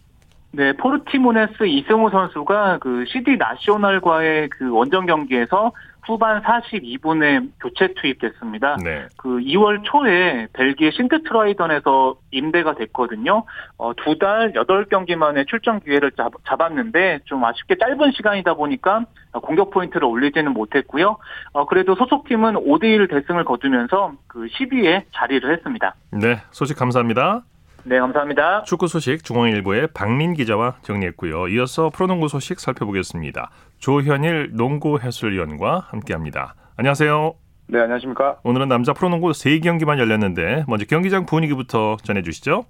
네, 0.51 0.73
포르티모네스 0.77 1.65
이승우 1.67 2.09
선수가 2.09 2.79
그 2.79 3.05
CD 3.07 3.37
나시오널과의 3.37 4.49
그 4.49 4.69
원정 4.71 5.05
경기에서 5.05 5.71
후반 6.07 6.41
42분에 6.41 7.49
교체 7.59 7.93
투입됐습니다. 7.93 8.77
네. 8.83 9.07
그 9.17 9.39
2월 9.39 9.83
초에 9.83 10.47
벨기에 10.53 10.91
신트트라이던에서 10.91 12.15
임대가 12.31 12.75
됐거든요. 12.75 13.43
어, 13.77 13.93
두 13.93 14.17
달, 14.17 14.53
8경기 14.53 15.15
만에 15.15 15.43
출전 15.45 15.81
기회를 15.81 16.11
잡, 16.11 16.31
잡았는데 16.47 17.19
좀 17.25 17.43
아쉽게 17.43 17.75
짧은 17.77 18.13
시간이다 18.13 18.53
보니까 18.53 19.05
공격 19.41 19.71
포인트를 19.71 20.05
올리지는 20.05 20.53
못했고요. 20.53 21.17
어, 21.51 21.65
그래도 21.65 21.95
소속팀은 21.95 22.53
5대1 22.53 23.09
대승을 23.09 23.43
거두면서 23.43 24.13
그 24.27 24.47
10위에 24.47 25.03
자리를 25.13 25.51
했습니다. 25.51 25.95
네, 26.11 26.37
소식 26.51 26.77
감사합니다. 26.77 27.43
네, 27.87 27.99
감사합니다. 27.99 28.63
축구 28.63 28.87
소식 28.87 29.23
중앙일보의 29.23 29.87
박민 29.93 30.33
기자와 30.33 30.75
정리했고요. 30.81 31.47
이어서 31.47 31.89
프로농구 31.89 32.27
소식 32.27 32.59
살펴보겠습니다. 32.59 33.49
조현일 33.79 34.51
농구 34.55 34.99
해설위원과 34.99 35.87
함께합니다. 35.91 36.55
안녕하세요. 36.75 37.33
네, 37.69 37.79
안녕하십니까. 37.79 38.39
오늘은 38.43 38.67
남자 38.67 38.91
프로농구 38.91 39.29
3경기만 39.29 39.99
열렸는데 39.99 40.65
먼저 40.67 40.85
경기장 40.85 41.25
분위기부터 41.25 41.95
전해주시죠. 42.03 42.65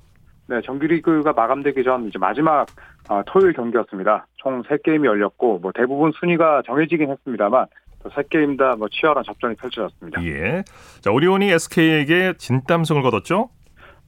네, 0.49 0.61
정규리그가 0.63 1.33
마감되기 1.33 1.83
전 1.83 2.07
이제 2.07 2.19
마지막 2.19 2.67
어, 3.09 3.21
토요일 3.25 3.53
경기였습니다. 3.53 4.27
총 4.37 4.61
3게임이 4.63 5.05
열렸고 5.05 5.59
뭐 5.59 5.71
대부분 5.73 6.11
순위가 6.19 6.61
정해지긴 6.67 7.09
했습니다만 7.09 7.65
또 8.03 8.09
3게임 8.11 8.57
다 8.57 8.75
뭐 8.77 8.87
치열한 8.89 9.23
접전이 9.23 9.55
펼쳐졌습니다. 9.55 10.23
예. 10.25 10.63
자, 11.01 11.11
오리온이 11.11 11.49
SK에게 11.51 12.33
진땀승을 12.37 13.01
거뒀죠? 13.01 13.49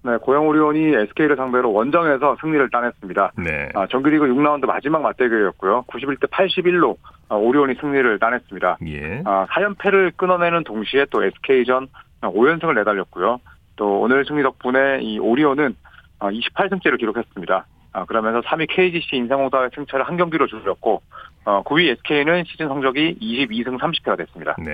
네, 0.01 0.17
고양 0.17 0.47
오리온이 0.47 0.95
SK를 0.95 1.35
상대로 1.35 1.73
원정에서 1.73 2.37
승리를 2.39 2.69
따냈습니다. 2.69 3.33
네. 3.37 3.69
아, 3.75 3.85
정규리그 3.87 4.27
6라운드 4.27 4.65
마지막 4.65 5.01
맞대결이었고요. 5.01 5.83
91대 5.87 6.29
81로 6.29 6.95
아, 7.27 7.35
오리온이 7.35 7.75
승리를 7.81 8.17
따냈습니다. 8.19 8.77
예. 8.87 9.21
아, 9.25 9.45
4연패를 9.47 10.15
끊어내는 10.15 10.63
동시에 10.63 11.05
또 11.09 11.23
SK전 11.23 11.87
5연승을 12.21 12.75
내달렸고요. 12.75 13.39
또 13.75 14.01
오늘 14.01 14.25
승리 14.25 14.41
덕분에 14.43 14.99
이 15.01 15.19
오리온은 15.19 15.75
28승째를 16.19 16.97
기록했습니다. 16.97 17.65
아, 17.91 18.05
그러면서 18.05 18.41
3위 18.41 18.67
KGC 18.69 19.15
인상공사의 19.15 19.71
승차를 19.75 20.07
한 20.07 20.15
경기로 20.15 20.47
줄였고 20.47 21.01
어, 21.45 21.63
9위 21.63 21.89
SK는 21.89 22.43
시즌 22.45 22.67
성적이 22.67 23.17
22승 23.21 23.79
30패가 23.79 24.17
됐습니다. 24.17 24.55
네. 24.59 24.73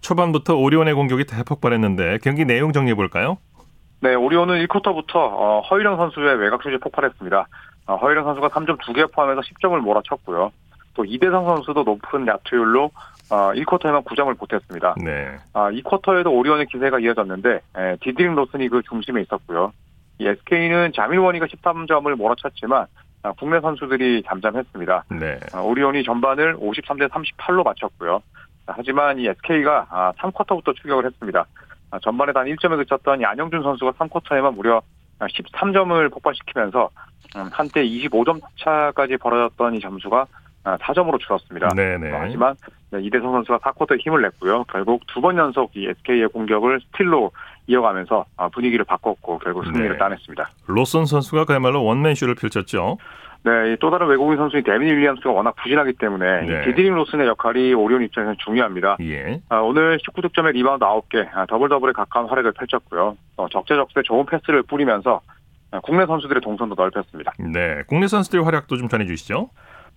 초반부터 0.00 0.56
오리온의 0.56 0.94
공격이 0.94 1.24
대폭발했는데 1.24 2.18
경기 2.22 2.44
내용 2.44 2.72
정리해 2.72 2.94
볼까요? 2.94 3.38
네, 4.00 4.14
오리온은 4.14 4.64
1쿼터부터 4.66 5.16
어, 5.16 5.60
허일영 5.70 5.96
선수의 5.96 6.36
외곽 6.36 6.62
슛이 6.62 6.78
폭발했습니다. 6.78 7.46
어, 7.86 7.96
허일영 7.96 8.24
선수가 8.24 8.48
3점 8.48 8.78
2개 8.78 9.12
포함해서 9.12 9.40
10점을 9.40 9.76
몰아쳤고요. 9.80 10.52
또 10.94 11.04
이대성 11.04 11.46
선수도 11.46 11.82
높은 11.82 12.26
야투율로 12.26 12.90
어, 13.30 13.52
1쿼터에만 13.52 14.04
9점을 14.04 14.38
보탰습니다. 14.38 14.94
네. 15.04 15.36
아, 15.52 15.70
2쿼터에도 15.70 16.32
오리온의 16.32 16.66
기세가 16.66 17.00
이어졌는데 17.00 17.60
에, 17.76 17.96
디드릭 18.00 18.34
로슨이 18.34 18.68
그 18.68 18.82
중심에 18.88 19.20
있었고요. 19.22 19.72
이 20.18 20.26
SK는 20.26 20.92
자밀 20.94 21.16
워니가 21.16 21.46
13점을 21.46 22.12
몰아쳤지만 22.14 22.86
아, 23.22 23.32
국내 23.32 23.60
선수들이 23.60 24.22
잠잠했습니다. 24.26 25.04
네. 25.20 25.38
아, 25.52 25.60
오리온이 25.60 26.04
전반을 26.04 26.56
53대 26.56 27.08
38로 27.10 27.64
마쳤고요. 27.64 28.22
아, 28.66 28.74
하지만 28.76 29.18
이 29.18 29.26
SK가 29.26 29.86
아, 29.90 30.12
3쿼터부터 30.18 30.74
추격을 30.76 31.06
했습니다. 31.06 31.44
아, 31.90 31.98
전반에 31.98 32.32
단 32.32 32.46
1점에 32.46 32.76
그쳤던 32.76 33.22
안영준 33.22 33.62
선수가 33.62 33.92
3쿼터에만 33.92 34.54
무려 34.54 34.82
13점을 35.20 36.10
폭발시키면서 36.12 36.90
음, 37.36 37.48
한때 37.52 37.84
25점 37.84 38.40
차까지 38.60 39.16
벌어졌던 39.16 39.74
이 39.74 39.80
점수가 39.80 40.26
4점으로 40.64 41.18
줄었습니다. 41.18 41.68
네네. 41.74 42.12
어, 42.12 42.18
하지만 42.20 42.54
네, 42.90 43.00
이대성 43.02 43.32
선수가 43.32 43.58
4쿼터에 43.58 44.00
힘을 44.00 44.20
냈고요. 44.22 44.64
결국 44.64 45.02
두 45.06 45.20
번 45.20 45.36
연속 45.38 45.74
이 45.74 45.86
SK의 45.88 46.28
공격을 46.28 46.80
스틸로 46.80 47.30
이어가면서 47.68 48.26
아, 48.36 48.48
분위기를 48.48 48.84
바꿨고 48.84 49.38
결국 49.38 49.64
승리를 49.64 49.90
네. 49.92 49.98
따냈습니다. 49.98 50.50
로슨 50.66 51.06
선수가 51.06 51.46
그야말로 51.46 51.84
원맨쇼를 51.84 52.34
펼쳤죠. 52.34 52.98
네, 53.44 53.72
이 53.72 53.77
또 53.77 53.90
다른 53.90 54.08
외국인 54.08 54.36
선수인 54.36 54.64
데빈 54.64 54.88
윌리엄스가 54.88 55.30
워낙 55.30 55.54
부진하기 55.56 55.94
때문에 55.94 56.46
네. 56.46 56.60
이 56.62 56.64
디드릭 56.66 56.94
로슨의 56.94 57.26
역할이 57.28 57.72
오리온 57.72 58.02
입장에서는 58.02 58.36
중요합니다. 58.44 58.96
예. 59.02 59.40
아, 59.48 59.58
오늘 59.58 59.98
19득점에 59.98 60.52
리바운드 60.52 60.84
9개, 60.84 61.28
아, 61.32 61.46
더블 61.46 61.68
더블에 61.68 61.92
가까운 61.92 62.26
활약을 62.28 62.52
펼쳤고요. 62.52 63.16
어, 63.36 63.48
적재적소에 63.48 64.02
좋은 64.04 64.26
패스를 64.26 64.62
뿌리면서 64.64 65.20
아, 65.70 65.80
국내 65.80 66.06
선수들의 66.06 66.40
동선도 66.40 66.74
넓혔습니다. 66.76 67.32
네. 67.38 67.82
국내 67.86 68.08
선수들의 68.08 68.44
활약도 68.44 68.76
좀 68.76 68.88
전해 68.88 69.06
주시죠. 69.06 69.50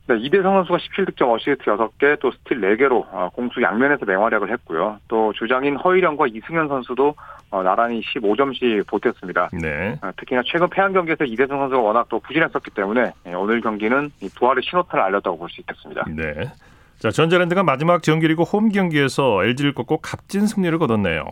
네, 0.08 0.18
이대성 0.20 0.54
선수가 0.66 0.78
17득점 0.78 1.32
어시스트 1.32 1.64
6개, 1.66 2.20
또 2.20 2.32
스틸 2.32 2.60
4개로 2.60 3.06
어, 3.12 3.30
공수 3.34 3.62
양면에서 3.62 4.06
맹활약을 4.06 4.52
했고요. 4.52 4.98
또 5.08 5.32
주장인 5.34 5.76
허일영과 5.78 6.26
이승현 6.28 6.68
선수도 6.68 7.16
어, 7.52 7.62
나란히 7.64 8.02
15점씩 8.02 8.88
보탰습니다. 8.88 9.50
네. 9.62 9.98
아, 10.02 10.12
특히나 10.18 10.42
최근 10.46 10.70
패한 10.70 10.94
경기에서 10.94 11.24
이대성 11.26 11.60
선수가 11.60 11.80
워낙 11.82 12.08
또 12.10 12.20
부진했었기 12.20 12.72
때문에 12.72 13.12
예, 13.28 13.34
오늘 13.34 13.62
경기는 13.62 14.10
이 14.22 14.30
부활의 14.36 14.64
신호탄을 14.64 15.04
알렸다고 15.06 15.38
볼 15.38 15.50
수 15.50 15.62
있겠습니다. 15.62 16.06
네. 16.10 16.52
자, 17.00 17.10
전자랜드가 17.12 17.64
마지막 17.64 18.04
정규리그 18.04 18.44
홈 18.44 18.70
경기에서 18.70 19.44
LG를 19.44 19.74
꺾고 19.74 19.98
값진 19.98 20.48
승리를 20.48 20.78
거뒀네요. 20.78 21.24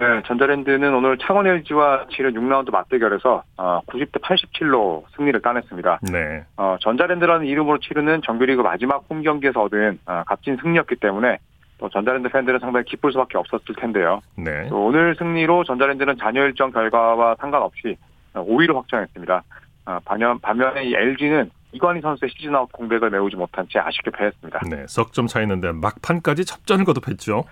네, 0.00 0.22
전자랜드는 0.26 0.94
오늘 0.94 1.18
창원 1.18 1.46
LG와 1.46 2.06
치른 2.10 2.32
6라운드 2.32 2.70
맞대결에서 2.70 3.42
어, 3.58 3.80
90대 3.86 4.18
87로 4.22 5.04
승리를 5.14 5.38
따냈습니다. 5.42 6.00
네. 6.10 6.42
어, 6.56 6.78
전자랜드라는 6.80 7.44
이름으로 7.44 7.78
치르는 7.80 8.22
정규리그 8.24 8.62
마지막 8.62 9.04
홈 9.10 9.20
경기에서 9.22 9.62
얻은 9.64 9.98
어, 10.06 10.22
값진 10.26 10.56
승리였기 10.62 10.96
때문에 10.96 11.36
또 11.76 11.90
전자랜드 11.90 12.30
팬들은 12.30 12.60
상당히 12.60 12.86
기쁠 12.86 13.12
수밖에 13.12 13.36
없었을 13.36 13.74
텐데요. 13.78 14.20
네. 14.36 14.68
또 14.70 14.86
오늘 14.86 15.14
승리로 15.16 15.64
전자랜드는 15.64 16.16
잔여 16.18 16.44
일정 16.44 16.70
결과와 16.72 17.36
상관없이 17.38 17.96
5위로 18.32 18.76
확정했습니다. 18.76 19.42
어, 19.84 19.98
반면, 20.06 20.38
반면에 20.40 20.84
이 20.84 20.94
LG는 20.94 21.50
이관희 21.72 22.00
선수의 22.00 22.30
시즌 22.34 22.54
아웃 22.56 22.72
공백을 22.72 23.10
메우지 23.10 23.36
못한 23.36 23.66
채 23.70 23.78
아쉽게 23.78 24.10
패했습니다. 24.12 24.60
네. 24.70 24.86
석 24.88 25.12
점 25.12 25.26
차이는데 25.26 25.72
막판까지 25.72 26.46
접전을 26.46 26.86
거듭했죠. 26.86 27.44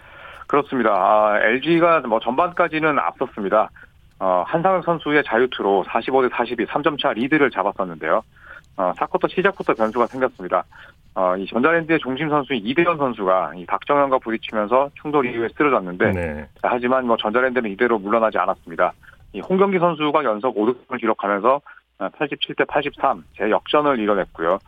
그렇습니다. 0.48 0.90
아, 0.90 1.38
LG가 1.40 2.00
뭐 2.00 2.18
전반까지는 2.18 2.98
앞섰습니다. 2.98 3.70
어, 4.18 4.42
한상혁 4.46 4.84
선수의 4.84 5.22
자유투로 5.24 5.84
45대 5.86 6.30
42, 6.32 6.66
3점 6.66 7.00
차 7.00 7.12
리드를 7.12 7.50
잡았었는데요. 7.50 8.22
어, 8.78 8.92
4쿼터 8.96 9.30
시작부터 9.30 9.74
변수가 9.74 10.06
생겼습니다. 10.06 10.64
어, 11.14 11.36
이 11.36 11.46
전자랜드의 11.46 11.98
중심 11.98 12.28
선수인 12.30 12.64
이대현 12.64 12.96
선수가 12.96 13.52
이 13.56 13.66
박정현과 13.66 14.18
부딪히면서 14.18 14.90
충돌 15.00 15.26
이후에 15.26 15.48
쓰러졌는데 15.56 16.12
네. 16.12 16.48
하지만 16.62 17.06
뭐 17.06 17.16
전자랜드는 17.16 17.70
이대로 17.70 17.98
물러나지 17.98 18.38
않았습니다. 18.38 18.92
이 19.34 19.40
홍경기 19.40 19.78
선수가 19.78 20.24
연속 20.24 20.56
5득점을 20.56 20.98
기록하면서 20.98 21.60
87대 21.98 22.66
83 22.66 23.24
재역전을 23.36 23.98
이뤄냈고요. 23.98 24.58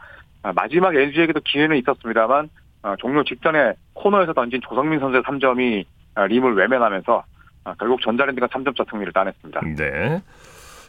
아, 0.43 0.53
마지막 0.53 0.95
LG에게도 0.95 1.41
기회는 1.45 1.77
있었습니다만 1.79 2.45
어, 2.45 2.49
종료 2.99 3.23
직전에 3.25 3.75
코너에서 3.95 4.33
던진 4.33 4.61
조성민 4.63 5.01
선수의 5.01 5.23
3점이 5.23 5.85
아, 6.15 6.27
림을 6.27 6.55
외면하면서 6.57 7.25
아, 7.65 7.75
결국 7.79 8.01
전자랜드가 8.01 8.47
3점차 8.49 8.91
승리를 8.91 9.13
따냈습니다. 9.13 9.61
네. 9.77 10.23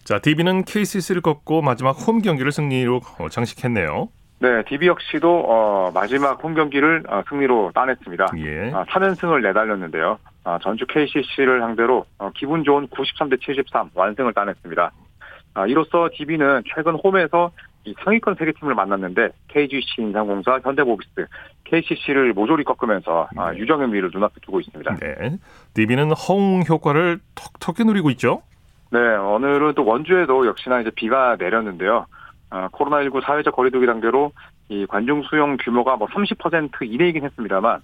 자, 0.03 0.19
DB는 0.19 0.63
KCC를 0.65 1.21
꺾고 1.21 1.61
마지막 1.61 1.91
홈 1.91 2.21
경기를 2.21 2.51
승리로 2.51 3.01
어, 3.19 3.29
장식했네요. 3.29 4.09
네, 4.39 4.63
DB 4.63 4.87
역시도 4.87 5.45
어, 5.47 5.91
마지막 5.93 6.43
홈 6.43 6.55
경기를 6.55 7.03
어, 7.07 7.21
승리로 7.29 7.71
따냈습니다. 7.75 8.25
예. 8.37 8.71
아, 8.73 8.83
3연승을 8.85 9.43
내달렸는데요. 9.43 10.17
아, 10.43 10.57
전주 10.63 10.87
KCC를 10.87 11.59
상대로 11.59 12.05
어, 12.17 12.31
기분 12.35 12.63
좋은 12.63 12.87
93대 12.87 13.39
73 13.39 13.91
완승을 13.93 14.33
따냈습니다. 14.33 14.91
아, 15.53 15.67
이로써 15.67 16.09
DB는 16.13 16.63
최근 16.73 16.95
홈에서 16.95 17.51
이 17.85 17.95
상위권 18.03 18.35
세개 18.35 18.53
팀을 18.59 18.75
만났는데 18.75 19.29
KGC, 19.47 20.01
인상공사, 20.01 20.59
현대모비스, 20.63 21.25
KCC를 21.63 22.33
모조리 22.33 22.63
꺾으면서 22.63 23.27
아, 23.35 23.51
네. 23.51 23.59
유정의 23.59 23.87
미를 23.89 24.11
눈앞에 24.13 24.35
두고 24.41 24.59
있습니다. 24.59 24.97
네. 24.97 25.37
DB는 25.73 26.11
허웅 26.11 26.63
효과를 26.67 27.19
톡톡히 27.35 27.83
누리고 27.85 28.11
있죠. 28.11 28.43
네, 28.91 28.99
오늘은 28.99 29.73
또 29.75 29.85
원주에도 29.85 30.45
역시나 30.45 30.81
이제 30.81 30.91
비가 30.93 31.37
내렸는데요. 31.39 32.05
아, 32.49 32.67
코로나19 32.69 33.23
사회적 33.23 33.55
거리두기 33.55 33.85
단계로 33.85 34.33
이 34.69 34.85
관중 34.85 35.23
수용 35.23 35.57
규모가 35.57 35.95
뭐 35.95 36.07
30% 36.07 36.83
이내이긴 36.83 37.23
했습니다만 37.23 37.79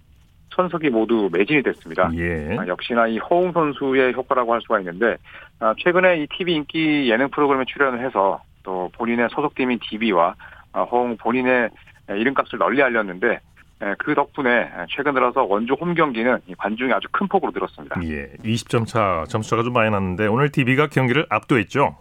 천석이 0.53 0.89
모두 0.89 1.29
매진이 1.31 1.63
됐습니다. 1.63 2.11
예. 2.15 2.57
아, 2.59 2.67
역시나 2.67 3.07
이 3.07 3.17
허웅 3.17 3.53
선수의 3.53 4.13
효과라고 4.13 4.53
할 4.53 4.61
수가 4.61 4.79
있는데 4.79 5.15
아, 5.59 5.73
최근에 5.77 6.23
이 6.23 6.27
TV 6.27 6.55
인기 6.55 7.09
예능 7.09 7.29
프로그램에 7.29 7.63
출연을 7.65 8.05
해서 8.05 8.41
또 8.67 8.91
본인의 8.95 9.29
소속팀인 9.31 9.79
DB와 9.81 10.35
아, 10.73 10.81
허웅 10.83 11.15
본인의 11.15 11.69
이름값을 12.09 12.59
널리 12.59 12.83
알렸는데 12.83 13.39
에, 13.81 13.95
그 13.97 14.13
덕분에 14.13 14.69
최근 14.89 15.13
들어서 15.13 15.43
원주 15.45 15.75
홈 15.79 15.93
경기는 15.93 16.37
이 16.47 16.55
관중이 16.55 16.91
아주 16.91 17.07
큰 17.13 17.29
폭으로 17.29 17.53
늘었습니다. 17.53 18.01
예. 18.03 18.27
20점 18.43 18.85
차 18.85 19.23
점수차가 19.29 19.63
좀 19.63 19.71
많이 19.71 19.89
났는데 19.89 20.27
오늘 20.27 20.51
DB가 20.51 20.87
경기를 20.87 21.25
압도했죠. 21.29 21.95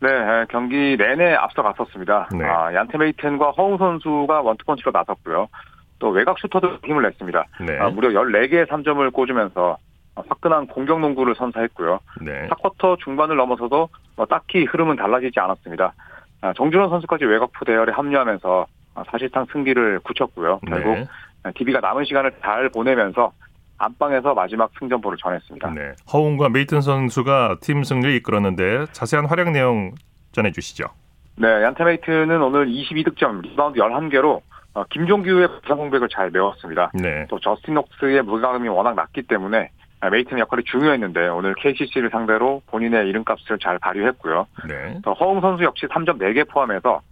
네, 0.00 0.10
에, 0.10 0.44
경기 0.50 0.98
내내 0.98 1.32
앞서갔었습니다. 1.34 2.28
네. 2.38 2.44
아, 2.44 2.74
얀테메이텐과 2.74 3.52
허웅 3.52 3.78
선수가 3.78 4.42
원투펀치로 4.42 4.90
나섰고요. 4.92 5.48
또 6.00 6.10
외곽 6.10 6.38
슈터도 6.38 6.80
힘을 6.84 7.02
냈습니다. 7.02 7.44
네. 7.66 7.78
아, 7.78 7.88
무려 7.88 8.10
14개의 8.10 8.66
3점을 8.66 9.10
꽂으면서 9.12 9.70
어, 9.70 9.89
화끈한 10.28 10.66
공격 10.68 11.00
농구를 11.00 11.34
선사했고요. 11.34 12.00
네. 12.22 12.48
4쿼터 12.48 12.98
중반을 13.00 13.36
넘어서도 13.36 13.88
뭐 14.16 14.26
딱히 14.26 14.64
흐름은 14.64 14.96
달라지지 14.96 15.38
않았습니다. 15.40 15.92
아, 16.42 16.52
정준원 16.54 16.90
선수까지 16.90 17.24
외곽포 17.24 17.64
대열에 17.64 17.92
합류하면서 17.92 18.66
아, 18.94 19.04
사실상 19.10 19.46
승기를 19.52 20.00
굳혔고요. 20.00 20.60
결국 20.66 20.94
네. 20.94 21.52
DB가 21.54 21.80
남은 21.80 22.04
시간을 22.04 22.32
잘 22.42 22.68
보내면서 22.68 23.32
안방에서 23.78 24.34
마지막 24.34 24.70
승전보를 24.78 25.16
전했습니다. 25.18 25.70
네. 25.70 25.92
허웅과 26.12 26.50
메이튼 26.50 26.80
선수가 26.82 27.58
팀 27.62 27.82
승리를 27.82 28.14
이끌었는데 28.16 28.86
자세한 28.92 29.26
활약 29.26 29.50
내용 29.52 29.92
전해 30.32 30.52
주시죠. 30.52 30.84
네, 31.36 31.48
얀테 31.48 31.84
메이튼은 31.84 32.42
오늘 32.42 32.66
22득점, 32.66 33.40
리바운드 33.40 33.78
11개로 33.78 34.42
어, 34.74 34.84
김종규의 34.90 35.48
부상 35.62 35.78
공백을 35.78 36.08
잘 36.08 36.30
메웠습니다. 36.30 36.92
네. 36.94 37.26
또 37.28 37.40
저스틴 37.40 37.74
녹스의 37.74 38.22
무게감이 38.22 38.68
워낙 38.68 38.94
낮기 38.94 39.22
때문에 39.22 39.58
아, 39.58 39.79
메이튼 40.08 40.38
역할이 40.38 40.64
중요했는데 40.64 41.28
오늘 41.28 41.54
KCC를 41.54 42.10
상대로 42.10 42.62
본인의 42.68 43.08
이름값을 43.08 43.58
잘 43.58 43.78
발휘했고요. 43.78 44.46
네. 44.68 44.98
또 45.02 45.12
허웅 45.12 45.40
선수 45.40 45.64
역시 45.64 45.86
3점 45.86 46.18
4개 46.18 46.48
포함해서 46.48 47.02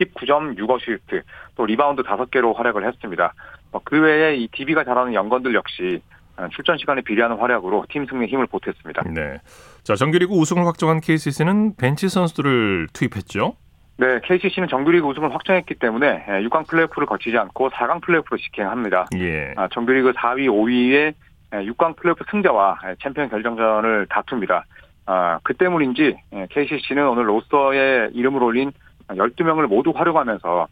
19점 0.00 0.56
6어시스트 0.58 1.22
또 1.56 1.66
리바운드 1.66 2.02
5개로 2.02 2.54
활약을 2.54 2.86
했습니다. 2.86 3.34
어, 3.72 3.80
그 3.84 4.00
외에 4.00 4.36
이 4.36 4.48
DB가 4.48 4.84
잘하는 4.84 5.12
영건들 5.12 5.54
역시 5.54 6.00
어, 6.38 6.48
출전 6.52 6.78
시간에 6.78 7.02
비례하는 7.02 7.36
활약으로 7.36 7.84
팀 7.90 8.06
승리에 8.06 8.28
힘을 8.28 8.46
보탰습니다. 8.46 9.02
네. 9.12 9.38
자, 9.82 9.94
정규리그 9.94 10.32
우승을 10.32 10.64
확정한 10.66 11.00
KCC는 11.00 11.74
벤치 11.76 12.08
선수들을 12.08 12.88
투입했죠. 12.92 13.54
네, 13.96 14.20
KCC는 14.22 14.68
정규리그 14.68 15.08
우승을 15.08 15.34
확정했기 15.34 15.74
때문에 15.74 16.24
6강 16.26 16.68
플레이오프를 16.68 17.06
거치지 17.06 17.36
않고 17.36 17.70
4강 17.70 18.00
플레이오프로 18.00 18.36
직행합니다. 18.36 19.06
예. 19.16 19.52
아, 19.56 19.66
정규리그 19.72 20.12
4위, 20.12 20.46
5위의 20.46 21.14
6강 21.50 21.96
플레이오프 21.96 22.24
승자와 22.30 22.78
챔피언 23.02 23.28
결정전을 23.28 24.06
다툽니다. 24.10 24.64
아, 25.06 25.38
그 25.42 25.54
때문인지 25.54 26.16
KCC는 26.50 27.08
오늘 27.08 27.28
로스터에 27.28 28.10
이름을 28.12 28.42
올린 28.42 28.72
12명을 29.08 29.66
모두 29.66 29.90
활용하면서 29.94 30.68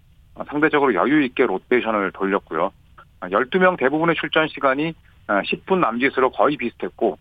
상대적으로 0.48 0.94
여유 0.94 1.24
있게 1.24 1.46
로테이션을 1.46 2.12
돌렸고요. 2.12 2.70
12명 3.20 3.78
대부분의 3.78 4.14
출전 4.16 4.46
시간이 4.48 4.94
10분 5.26 5.78
남짓으로 5.78 6.30
거의 6.30 6.56
비슷했고 6.56 7.18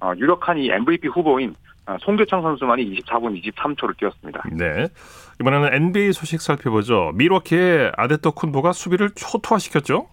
어, 0.00 0.12
유력한 0.16 0.58
이 0.58 0.68
MVP 0.68 1.08
후보인 1.08 1.54
송교창 2.00 2.42
선수만이 2.42 3.00
24분 3.00 3.40
23초를 3.40 3.96
뛰었습니다. 3.96 4.42
네. 4.52 4.88
이번에는 5.40 5.72
NBA 5.72 6.12
소식 6.12 6.40
살펴보죠. 6.40 7.12
밀워키의 7.14 7.92
아데토쿤보가 7.96 8.72
수비를 8.72 9.10
초토화시켰죠. 9.10 10.08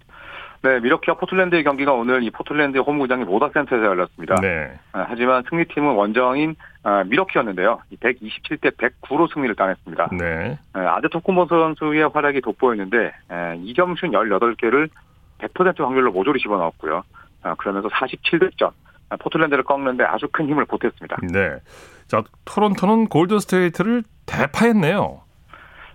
네, 0.64 0.80
밀워키와 0.80 1.18
포틀랜드의 1.18 1.64
경기가 1.66 1.92
오늘 1.92 2.24
이 2.24 2.30
포틀랜드 2.32 2.78
홈구장인 2.78 3.26
모다센터에서 3.26 3.86
열렸습니다. 3.86 4.36
네. 4.42 4.72
아, 4.94 5.06
하지만 5.10 5.44
승리팀은 5.50 5.94
원정인 5.94 6.56
아, 6.84 7.04
밀워키였는데요. 7.04 7.82
127대 8.00 8.72
109로 8.78 9.32
승리를 9.34 9.54
따냈습니다. 9.56 10.10
네. 10.18 10.58
아데토쿤보 10.74 11.48
선수의 11.48 12.08
활약이 12.14 12.40
돋보였는데 12.42 13.12
2점슛 13.30 14.14
18개를 14.14 14.90
100% 15.40 15.80
확률로 15.80 16.14
모조리 16.14 16.40
집어넣었고요. 16.40 17.04
아, 17.44 17.56
그러면서 17.56 17.90
47득점. 17.90 18.72
포틀랜드를 19.20 19.64
꺾는데 19.66 20.06
아주 20.06 20.28
큰 20.32 20.48
힘을 20.48 20.66
보탰습니다. 20.66 21.18
네. 21.34 21.58
자, 22.08 22.24
토론토는 22.46 23.08
골든 23.10 23.40
스테이트를 23.40 24.04
대파했네요. 24.26 25.22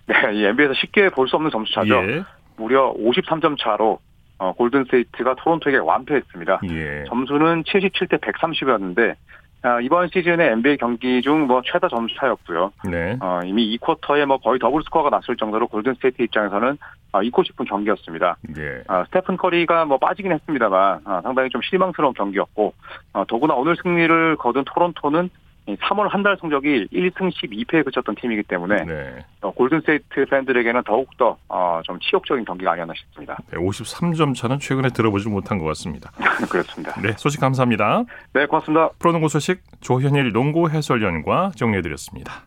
네, 0.07 0.15
이 0.35 0.45
NBA에서 0.45 0.75
쉽게 0.75 1.09
볼 1.09 1.27
수 1.27 1.37
없는 1.37 1.51
점수 1.51 1.73
차죠. 1.75 1.95
예. 1.95 2.23
무려 2.57 2.93
53점 2.95 3.57
차로 3.59 3.99
어, 4.39 4.53
골든 4.53 4.85
스테이트가 4.85 5.35
토론토에게 5.37 5.79
완패했습니다. 5.79 6.61
예. 6.71 7.05
점수는 7.09 7.65
77대 7.65 8.21
130이었는데 8.21 9.15
아, 9.63 9.81
이번 9.81 10.07
시즌의 10.09 10.53
NBA 10.53 10.77
경기 10.77 11.21
중 11.21 11.47
뭐 11.49 11.63
최다 11.65 11.89
점수 11.89 12.15
차였고요. 12.17 12.73
네. 12.89 13.17
어, 13.21 13.41
이미 13.45 13.77
2쿼터에 13.79 14.25
뭐 14.27 14.37
거의 14.39 14.61
더블 14.61 14.83
스코어가 14.85 15.11
났을 15.11 15.37
정도로 15.37 15.67
골든 15.67 15.95
스테이트 15.95 16.23
입장에서는 16.23 16.79
어, 17.13 17.23
잊고 17.23 17.43
싶은 17.43 17.65
경기였습니다. 17.65 18.37
예. 18.57 18.83
아, 18.87 19.05
스테픈 19.07 19.37
커리가 19.37 19.85
뭐 19.87 19.99
빠지긴 19.99 20.31
했습니다만 20.33 21.01
아, 21.05 21.21
상당히 21.23 21.49
좀 21.51 21.61
실망스러운 21.63 22.15
경기였고 22.15 22.73
어, 23.15 23.25
더구나 23.27 23.55
오늘 23.55 23.77
승리를 23.83 24.37
거둔 24.37 24.63
토론토는 24.65 25.31
3월 25.77 26.09
한 26.11 26.23
달 26.23 26.37
성적이 26.41 26.89
1승 26.93 27.31
12패에 27.33 27.85
그쳤던 27.85 28.15
팀이기 28.17 28.43
때문에 28.45 28.85
네. 28.85 29.19
어, 29.41 29.51
골든 29.53 29.81
스테이트 29.81 30.27
팬들에게는 30.29 30.83
더욱더 30.85 31.37
어, 31.49 31.81
좀 31.85 31.99
치욕적인 32.01 32.45
경기가 32.45 32.73
아니었나 32.73 32.93
싶습니다. 32.97 33.37
네, 33.53 33.59
53점 33.59 34.35
차는 34.35 34.59
최근에 34.59 34.89
들어보지 34.91 35.29
못한 35.29 35.59
것 35.59 35.65
같습니다. 35.67 36.11
그렇습니다. 36.51 37.01
네, 37.01 37.13
소식 37.17 37.41
감사합니다. 37.41 38.05
네, 38.33 38.47
고맙습니다. 38.47 38.91
프로농구 38.99 39.29
소식 39.29 39.61
조현일 39.81 40.33
농구 40.33 40.69
해설위원과 40.69 41.53
정리해드렸습니다. 41.57 42.47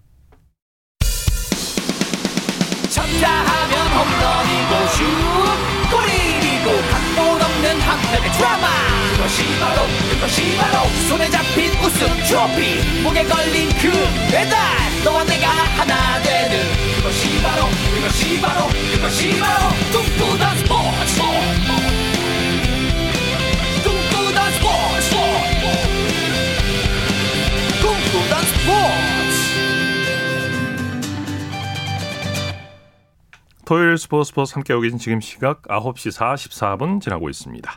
쳤다 2.91 3.27
하면 3.29 3.73
홈런이고 3.95 4.87
슛 4.91 5.03
골이고 5.91 6.67
각본 6.91 7.41
없는 7.41 7.79
한편의 7.81 8.31
드라마 8.37 8.67
그것이 9.21 9.43
바로 9.59 9.83
그것이 10.09 10.57
바로. 10.57 10.89
손에 11.07 11.29
잡힌 11.29 11.69
우승 11.79 12.07
트로피 12.23 13.01
목에 13.03 13.23
걸린 13.23 13.69
그 13.77 13.91
배달. 14.31 14.57
너와 15.03 15.23
내가 15.25 15.47
하나 15.47 16.19
되는 16.23 16.57
그것이 16.97 17.39
바로 17.43 17.67
그것이 17.93 18.41
바로 18.41 18.67
그것이 18.95 19.39
바로. 19.39 19.69
꿈꾸던 19.91 20.57
스포츠 20.57 21.21
꿈꾸던 23.83 24.51
스포츠 24.53 25.15
꿈꾸던 27.79 28.43
스포츠. 28.45 29.31
토요일 33.65 33.99
스포츠 33.99 34.29
스포츠 34.29 34.53
함께하고 34.55 34.81
계신 34.81 34.97
지금 34.97 35.21
시각 35.21 35.61
9시 35.61 36.11
44분 36.17 36.99
지나고 36.99 37.29
있습니다. 37.29 37.71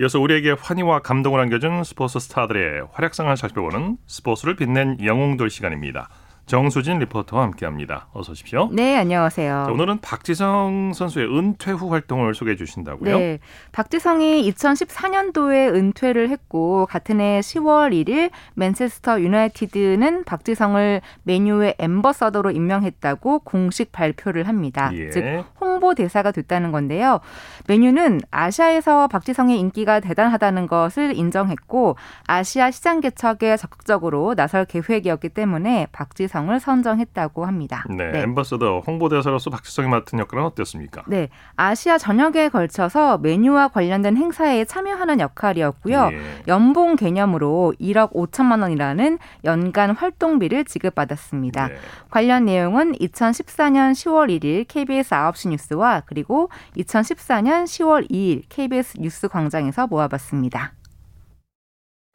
이어서 0.00 0.18
우리에게 0.18 0.52
환희와 0.58 1.00
감동을 1.00 1.40
안겨준 1.40 1.84
스포츠 1.84 2.18
스타들의 2.18 2.88
활약상을 2.92 3.36
살펴보는 3.36 3.96
스포츠를 4.06 4.56
빛낸 4.56 4.98
영웅들 5.04 5.50
시간입니다. 5.50 6.08
정수진 6.46 6.98
리포터와 6.98 7.42
함께합니다. 7.44 8.08
어서 8.12 8.32
오십시오. 8.32 8.68
네, 8.70 8.98
안녕하세요. 8.98 9.64
자, 9.66 9.72
오늘은 9.72 10.00
박지성 10.02 10.92
선수의 10.94 11.26
은퇴 11.26 11.70
후 11.70 11.90
활동을 11.90 12.34
소개해 12.34 12.56
주신다고요? 12.56 13.18
네, 13.18 13.38
박지성이 13.72 14.50
2014년도에 14.50 15.74
은퇴를 15.74 16.28
했고 16.28 16.84
같은 16.86 17.20
해 17.20 17.40
10월 17.40 17.92
1일 17.92 18.30
맨체스터 18.54 19.22
유나이티드는 19.22 20.24
박지성을 20.24 21.00
메뉴의 21.22 21.76
엠버서더로 21.78 22.50
임명했다고 22.50 23.38
공식 23.40 23.90
발표를 23.90 24.46
합니다. 24.46 24.90
예. 24.92 25.10
즉 25.10 25.44
홍보 25.60 25.94
대사가 25.94 26.30
됐다는 26.30 26.72
건데요. 26.72 27.20
메뉴는 27.68 28.20
아시아에서 28.30 29.08
박지성의 29.08 29.58
인기가 29.58 30.00
대단하다는 30.00 30.66
것을 30.66 31.16
인정했고 31.16 31.96
아시아 32.26 32.70
시장 32.70 33.00
개척에 33.00 33.56
적극적으로 33.56 34.34
나설 34.34 34.66
계획이었기 34.66 35.30
때문에 35.30 35.86
박지성 35.92 36.33
을 36.34 36.60
선정했다고 36.60 37.46
합니다. 37.46 37.84
네, 37.88 38.10
엠버서더 38.22 38.80
홍보대사로서 38.80 39.50
박지성이 39.50 39.88
맡은 39.88 40.18
역할은 40.18 40.44
어땠습니까? 40.44 41.04
네, 41.06 41.28
아시아 41.56 41.96
전역에 41.96 42.48
걸쳐서 42.48 43.18
메뉴와 43.18 43.68
관련된 43.68 44.16
행사에 44.16 44.64
참여하는 44.64 45.20
역할이었고요. 45.20 46.10
예. 46.12 46.20
연봉 46.48 46.96
개념으로 46.96 47.72
1억 47.80 48.12
5천만 48.12 48.62
원이라는 48.62 49.18
연간 49.44 49.92
활동비를 49.92 50.64
지급받았습니다. 50.64 51.68
네. 51.68 51.74
관련 52.10 52.46
내용은 52.46 52.92
2014년 52.92 53.92
10월 53.92 54.28
1일 54.28 54.66
KBS 54.66 55.10
9시 55.14 55.48
뉴스와 55.50 56.02
그리고 56.06 56.50
2014년 56.76 57.64
10월 57.64 58.10
2일 58.10 58.42
KBS 58.48 58.98
뉴스 58.98 59.28
광장에서 59.28 59.86
모아봤습니다. 59.86 60.72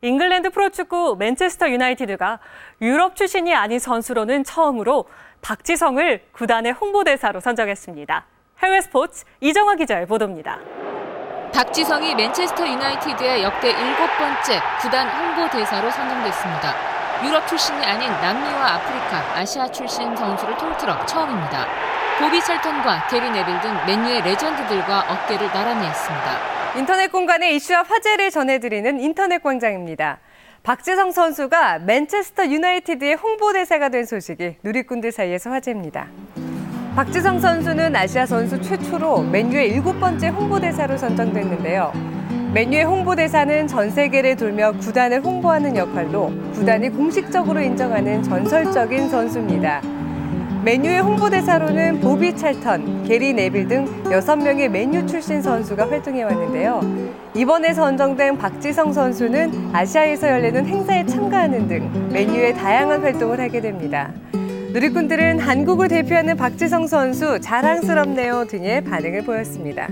잉글랜드 0.01 0.51
프로축구 0.51 1.17
맨체스터 1.19 1.69
유나이티드가 1.69 2.39
유럽 2.81 3.17
출신이 3.17 3.53
아닌 3.53 3.79
선수로는 3.79 4.45
처음으로 4.45 5.09
박지성을 5.41 6.23
구단의 6.31 6.71
홍보대사로 6.71 7.41
선정했습니다. 7.41 8.25
해외 8.63 8.79
스포츠 8.79 9.25
이정화 9.41 9.75
기자의 9.75 10.05
보도입니다. 10.05 10.57
박지성이 11.53 12.15
맨체스터 12.15 12.65
유나이티드의 12.65 13.43
역대 13.43 13.71
일곱 13.71 14.07
번째 14.17 14.61
구단 14.79 15.09
홍보대사로 15.09 15.91
선정됐습니다. 15.91 16.75
유럽 17.25 17.45
출신이 17.45 17.83
아닌 17.83 18.09
남미와 18.09 18.75
아프리카, 18.75 19.17
아시아 19.35 19.67
출신 19.67 20.15
선수를 20.15 20.55
통틀어 20.55 21.05
처음입니다. 21.07 21.67
보비 22.19 22.39
찰턴과 22.39 23.07
게리 23.07 23.29
네빌 23.31 23.59
등 23.59 23.73
맨유의 23.85 24.21
레전드들과 24.21 25.07
어깨를 25.09 25.51
나란히 25.51 25.85
했습니다. 25.87 26.58
인터넷 26.77 27.11
공간의 27.11 27.55
이슈와 27.55 27.83
화제를 27.83 28.29
전해드리는 28.29 28.99
인터넷 28.99 29.41
광장입니다. 29.41 30.19
박지성 30.61 31.11
선수가 31.11 31.79
맨체스터 31.79 32.47
유나이티드의 32.47 33.15
홍보대사가 33.15 33.89
된 33.89 34.05
소식이 34.05 34.57
누리꾼들 34.61 35.11
사이에서 35.11 35.49
화제입니다. 35.49 36.07
박지성 36.95 37.39
선수는 37.39 37.95
아시아 37.95 38.25
선수 38.25 38.61
최초로 38.61 39.23
맨유의 39.23 39.69
일곱 39.69 39.99
번째 39.99 40.27
홍보대사로 40.29 40.97
선정됐는데요. 40.97 41.91
맨유의 42.53 42.83
홍보대사는 42.83 43.67
전 43.67 43.89
세계를 43.89 44.35
돌며 44.35 44.73
구단을 44.73 45.23
홍보하는 45.23 45.75
역할로 45.75 46.31
구단이 46.53 46.89
공식적으로 46.89 47.61
인정하는 47.61 48.21
전설적인 48.23 49.09
선수입니다. 49.09 49.98
맨유의 50.63 50.99
홍보대사로는 50.99 52.01
보비 52.01 52.35
찰턴, 52.35 53.03
게리 53.03 53.31
네빌 53.33 53.67
등 53.69 53.85
6명의 54.03 54.67
맨유 54.67 55.07
출신 55.07 55.41
선수가 55.41 55.89
활동해 55.89 56.23
왔는데요. 56.23 56.81
이번에 57.33 57.73
선정된 57.73 58.37
박지성 58.37 58.91
선수는 58.91 59.69
아시아에서 59.71 60.27
열리는 60.27 60.65
행사에 60.65 61.05
참가하는 61.05 61.67
등 61.69 62.09
맨유의 62.11 62.55
다양한 62.55 63.01
활동을 63.01 63.39
하게 63.39 63.61
됩니다. 63.61 64.11
누리꾼들은 64.73 65.39
한국을 65.39 65.87
대표하는 65.87 66.35
박지성 66.35 66.87
선수 66.87 67.39
자랑스럽네요 67.39 68.45
등의 68.45 68.83
반응을 68.83 69.23
보였습니다. 69.23 69.87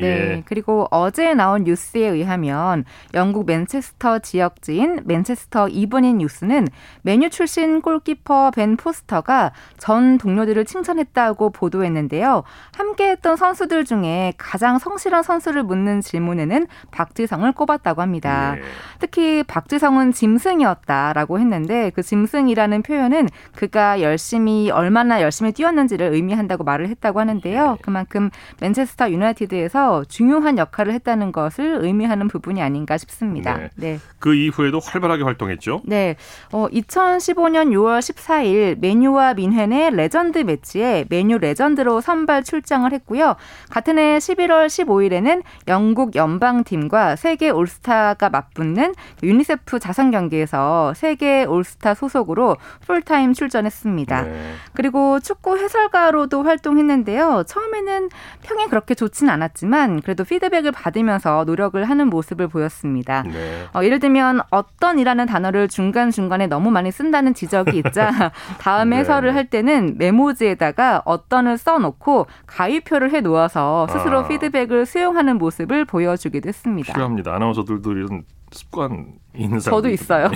네. 0.00 0.06
예. 0.06 0.42
그리고 0.46 0.86
어제 0.90 1.34
나온 1.34 1.64
뉴스에 1.64 2.06
의하면 2.06 2.84
영국 3.14 3.46
맨체스터 3.46 4.20
지역지인 4.20 5.02
맨체스터 5.04 5.68
이브닝 5.68 6.18
뉴스는 6.18 6.68
메뉴 7.02 7.28
출신 7.30 7.80
골키퍼 7.80 8.52
벤 8.52 8.76
포스터가 8.76 9.52
전 9.78 10.18
동료들을 10.18 10.64
칭찬했다고 10.64 11.50
보도했는데요. 11.50 12.42
함께했던 12.76 13.36
선수들 13.36 13.84
중에 13.84 14.32
가장 14.38 14.78
성실한 14.78 15.22
선수를 15.22 15.62
묻는 15.62 16.00
질문에는 16.00 16.66
박지성을 16.90 17.50
꼽았다고 17.52 18.02
합니다. 18.02 18.54
예. 18.56 18.62
특히 18.98 19.42
박지성은 19.42 20.12
짐승이었다라고 20.12 21.38
했는데 21.38 21.90
그 21.94 22.02
짐승이라는 22.02 22.82
표현은 22.82 23.28
그가 23.54 24.00
열심히 24.00 24.70
얼마나 24.70 25.20
열심히 25.20 25.52
뛰었는지를 25.52 26.12
의미한다고 26.12 26.64
말을 26.64 26.88
했다고 26.88 27.20
하는데요. 27.20 27.78
그만큼 27.82 28.30
맨체스터 28.60 29.10
유나이티드에서 29.10 29.81
중요한 30.08 30.58
역할을 30.58 30.92
했다는 30.94 31.32
것을 31.32 31.78
의미하는 31.82 32.28
부분이 32.28 32.62
아닌가 32.62 32.96
싶습니다. 32.98 33.56
네. 33.56 33.70
네. 33.76 33.98
그 34.18 34.34
이후에도 34.34 34.78
활발하게 34.78 35.24
활동했죠. 35.24 35.82
네. 35.84 36.16
어, 36.52 36.68
2015년 36.68 37.70
6월 37.70 37.98
14일 37.98 38.78
맨유와 38.78 39.34
뮌헨의 39.34 39.90
레전드 39.90 40.38
매치에 40.38 41.06
맨유 41.08 41.38
레전드로 41.38 42.00
선발 42.00 42.44
출장을 42.44 42.90
했고요. 42.92 43.36
같은 43.70 43.98
해 43.98 44.18
11월 44.18 44.66
15일에는 44.66 45.42
영국 45.68 46.14
연방팀과 46.14 47.16
세계 47.16 47.50
올스타가 47.50 48.28
맞붙는 48.30 48.94
유니세프 49.22 49.78
자선 49.78 50.10
경기에서 50.10 50.94
세계 50.94 51.44
올스타 51.44 51.94
소속으로 51.94 52.56
풀타임 52.86 53.32
출전했습니다. 53.32 54.22
네. 54.22 54.52
그리고 54.74 55.20
축구 55.20 55.58
해설가로도 55.58 56.42
활동했는데요. 56.42 57.44
처음에는 57.46 58.08
평이 58.42 58.66
그렇게 58.68 58.94
좋진 58.94 59.28
않았지만 59.28 59.71
그래도 60.02 60.24
피드백을 60.24 60.72
받으면서 60.72 61.44
노력을 61.44 61.82
하는 61.82 62.08
모습을 62.08 62.48
보였습니다. 62.48 63.22
네. 63.22 63.66
어, 63.74 63.82
예를 63.82 63.98
들면 63.98 64.40
어떤이라는 64.50 65.26
단어를 65.26 65.68
중간 65.68 66.10
중간에 66.10 66.46
너무 66.46 66.70
많이 66.70 66.90
쓴다는 66.90 67.34
지적이 67.34 67.78
있자 67.78 68.32
다음 68.60 68.90
네. 68.90 68.98
해설을 68.98 69.34
할 69.34 69.46
때는 69.46 69.96
메모지에다가 69.98 71.02
어떤을 71.04 71.58
써놓고 71.58 72.26
가위표를 72.46 73.12
해 73.12 73.20
놓아서 73.20 73.86
스스로 73.88 74.20
아. 74.20 74.28
피드백을 74.28 74.86
수용하는 74.86 75.38
모습을 75.38 75.84
보여주기도 75.84 76.48
했습니다. 76.48 76.92
필요합니다. 76.92 77.34
아나운서들도 77.34 77.92
이런 77.92 78.24
습관 78.50 79.21
저도 79.70 79.88
있어요. 79.88 80.30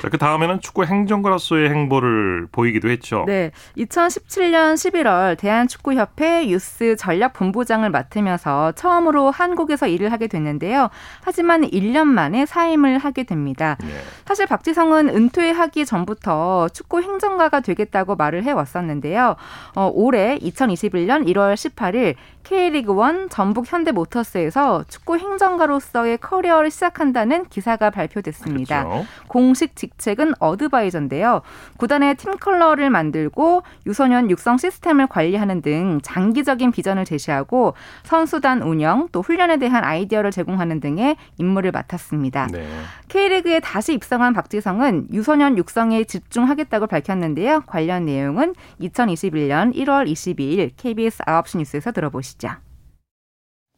자, 0.00 0.08
그 0.08 0.16
다음에는 0.16 0.60
축구 0.60 0.84
행정가로서의 0.84 1.68
행보를 1.68 2.48
보이기도 2.50 2.88
했죠. 2.88 3.24
네, 3.26 3.50
2017년 3.76 4.74
11월 4.74 5.36
대한축구협회 5.38 6.48
유스 6.48 6.96
전략본부장을 6.96 7.90
맡으면서 7.90 8.72
처음으로 8.72 9.30
한국에서 9.30 9.86
일을 9.86 10.10
하게 10.10 10.26
됐는데요. 10.26 10.88
하지만 11.22 11.62
1년 11.62 12.06
만에 12.06 12.46
사임을 12.46 12.96
하게 12.98 13.24
됩니다. 13.24 13.76
네. 13.80 13.88
사실 14.24 14.46
박지성은 14.46 15.10
은퇴하기 15.10 15.84
전부터 15.84 16.68
축구 16.70 17.02
행정가가 17.02 17.60
되겠다고 17.60 18.16
말을 18.16 18.44
해왔었는데요. 18.44 19.36
어, 19.74 19.90
올해 19.92 20.38
2021년 20.38 21.26
1월 21.26 21.54
18일 21.54 22.14
K리그 22.42 22.92
1 22.92 23.28
전북 23.28 23.70
현대모터스에서 23.70 24.84
축구 24.88 25.18
행정가로서의 25.18 26.18
커리어를 26.18 26.70
시작한다는 26.70 27.49
기사가 27.50 27.90
발표됐습니다. 27.90 28.84
그렇죠. 28.84 29.06
공식 29.28 29.76
직책은 29.76 30.34
어드바이저인데요. 30.38 31.42
구단의 31.76 32.14
팀 32.14 32.36
컬러를 32.36 32.90
만들고 32.90 33.62
유소년 33.86 34.30
육성 34.30 34.58
시스템을 34.58 35.08
관리하는 35.08 35.60
등 35.62 36.00
장기적인 36.02 36.70
비전을 36.70 37.04
제시하고 37.04 37.74
선수단 38.04 38.62
운영 38.62 39.08
또 39.12 39.20
훈련에 39.20 39.58
대한 39.58 39.84
아이디어를 39.84 40.30
제공하는 40.30 40.80
등의 40.80 41.16
임무를 41.38 41.72
맡았습니다. 41.72 42.48
네. 42.52 42.68
K리그에 43.08 43.60
다시 43.60 43.92
입성한 43.94 44.32
박지성은 44.32 45.08
유소년 45.12 45.58
육성에 45.58 46.04
집중하겠다고 46.04 46.86
밝혔는데요. 46.86 47.62
관련 47.66 48.06
내용은 48.06 48.54
2021년 48.80 49.74
1월 49.74 50.10
22일 50.10 50.70
KBS 50.76 51.22
9시 51.24 51.58
뉴스에서 51.58 51.92
들어보시죠. 51.92 52.50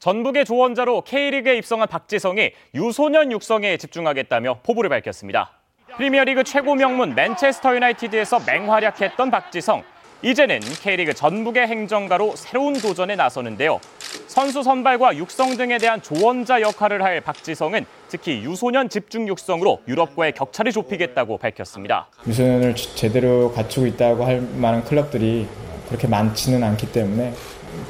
전북의 0.02 0.44
조원자로 0.46 1.02
K리그에 1.02 1.58
입성한 1.58 1.86
박지성이 1.86 2.50
유소년 2.74 3.30
육성에 3.30 3.76
집중하겠다며 3.76 4.58
포부를 4.64 4.90
밝혔습니다. 4.90 5.52
프리미어리그 5.96 6.42
최고 6.42 6.74
명문 6.74 7.14
맨체스터 7.14 7.76
유나이티드에서 7.76 8.40
맹활약했던 8.44 9.30
박지성. 9.30 9.84
이제는 10.22 10.58
K리그 10.58 11.14
전북의 11.14 11.68
행정가로 11.68 12.34
새로운 12.34 12.72
도전에 12.72 13.14
나서는데요. 13.14 13.78
선수 14.26 14.64
선발과 14.64 15.18
육성 15.18 15.56
등에 15.56 15.78
대한 15.78 16.02
조언자 16.02 16.62
역할을 16.62 17.00
할 17.04 17.20
박지성은 17.20 17.86
특히 18.08 18.42
유소년 18.42 18.88
집중 18.88 19.28
육성으로 19.28 19.82
유럽과의 19.86 20.32
격차를 20.32 20.72
좁히겠다고 20.72 21.38
밝혔습니다. 21.38 22.08
유소년을 22.26 22.74
제대로 22.74 23.52
갖추고 23.52 23.86
있다고 23.86 24.24
할 24.24 24.40
만한 24.40 24.82
클럽들이 24.82 25.46
그렇게 25.86 26.08
많지는 26.08 26.64
않기 26.64 26.90
때문에 26.90 27.34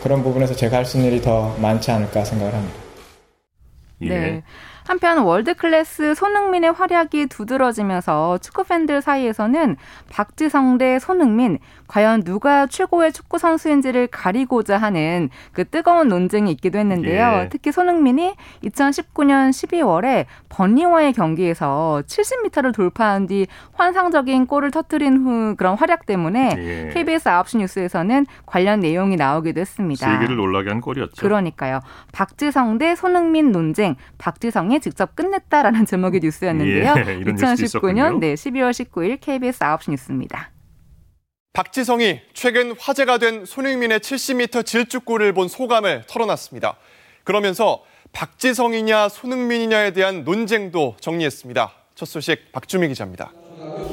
그런 0.02 0.22
부분에서 0.22 0.54
제가 0.54 0.78
할 0.78 0.84
수 0.84 0.96
있는 0.96 1.12
일이 1.12 1.22
더 1.22 1.54
많지 1.58 1.90
않을까 1.90 2.24
생각을 2.24 2.52
합니다. 2.54 2.74
예. 4.02 4.08
네. 4.08 4.42
한편 4.86 5.18
월드 5.18 5.54
클래스 5.54 6.14
손흥민의 6.14 6.72
활약이 6.72 7.26
두드러지면서 7.26 8.38
축구 8.38 8.64
팬들 8.64 9.00
사이에서는 9.00 9.76
박지성 10.10 10.78
대 10.78 10.98
손흥민 10.98 11.58
과연 11.86 12.22
누가 12.22 12.66
최고의 12.66 13.12
축구 13.12 13.38
선수인지를 13.38 14.06
가리고자 14.06 14.78
하는 14.78 15.28
그 15.52 15.68
뜨거운 15.68 16.08
논쟁이 16.08 16.50
있기도 16.52 16.78
했는데요. 16.78 17.42
예. 17.44 17.48
특히 17.50 17.70
손흥민이 17.70 18.34
2019년 18.64 19.50
12월에 19.50 20.24
번리와의 20.48 21.12
경기에서 21.12 22.02
70m를 22.06 22.74
돌파한 22.74 23.26
뒤 23.26 23.46
환상적인 23.74 24.46
골을 24.46 24.70
터뜨린 24.70 25.18
후 25.18 25.54
그런 25.56 25.76
활약 25.76 26.06
때문에 26.06 26.54
예. 26.56 26.90
KBS 26.94 27.28
9시 27.28 27.58
뉴스에서는 27.58 28.26
관련 28.46 28.80
내용이 28.80 29.16
나오기도 29.16 29.60
했습니다. 29.60 30.12
세계를 30.12 30.36
놀라게 30.36 30.70
한 30.70 30.80
골이었죠. 30.80 31.20
그러니까요. 31.20 31.80
박지성 32.12 32.78
대 32.78 32.96
손흥민 32.96 33.52
논쟁. 33.52 33.96
박지성이 34.16 34.71
직접 34.80 35.14
끝냈다라는 35.16 35.86
제목의 35.86 36.20
뉴스였는데요. 36.20 36.94
예, 36.96 37.14
이런 37.14 37.34
뉴스도 37.34 37.64
있었군요. 37.64 38.18
2019년 38.18 38.18
네, 38.20 38.34
12월 38.34 38.70
19일 38.70 39.18
KBS 39.20 39.60
9시 39.60 39.90
뉴스입니다. 39.90 40.50
박지성이 41.52 42.20
최근 42.32 42.74
화제가 42.78 43.18
된 43.18 43.44
손흥민의 43.44 44.00
70m 44.00 44.64
질주골을 44.64 45.34
본 45.34 45.48
소감을 45.48 46.04
털어놨습니다. 46.06 46.76
그러면서 47.24 47.82
박지성이냐 48.12 49.08
손흥민이냐에 49.10 49.92
대한 49.92 50.24
논쟁도 50.24 50.96
정리했습니다. 51.00 51.72
첫 51.94 52.06
소식 52.06 52.52
박주미 52.52 52.88
기자입니다. 52.88 53.32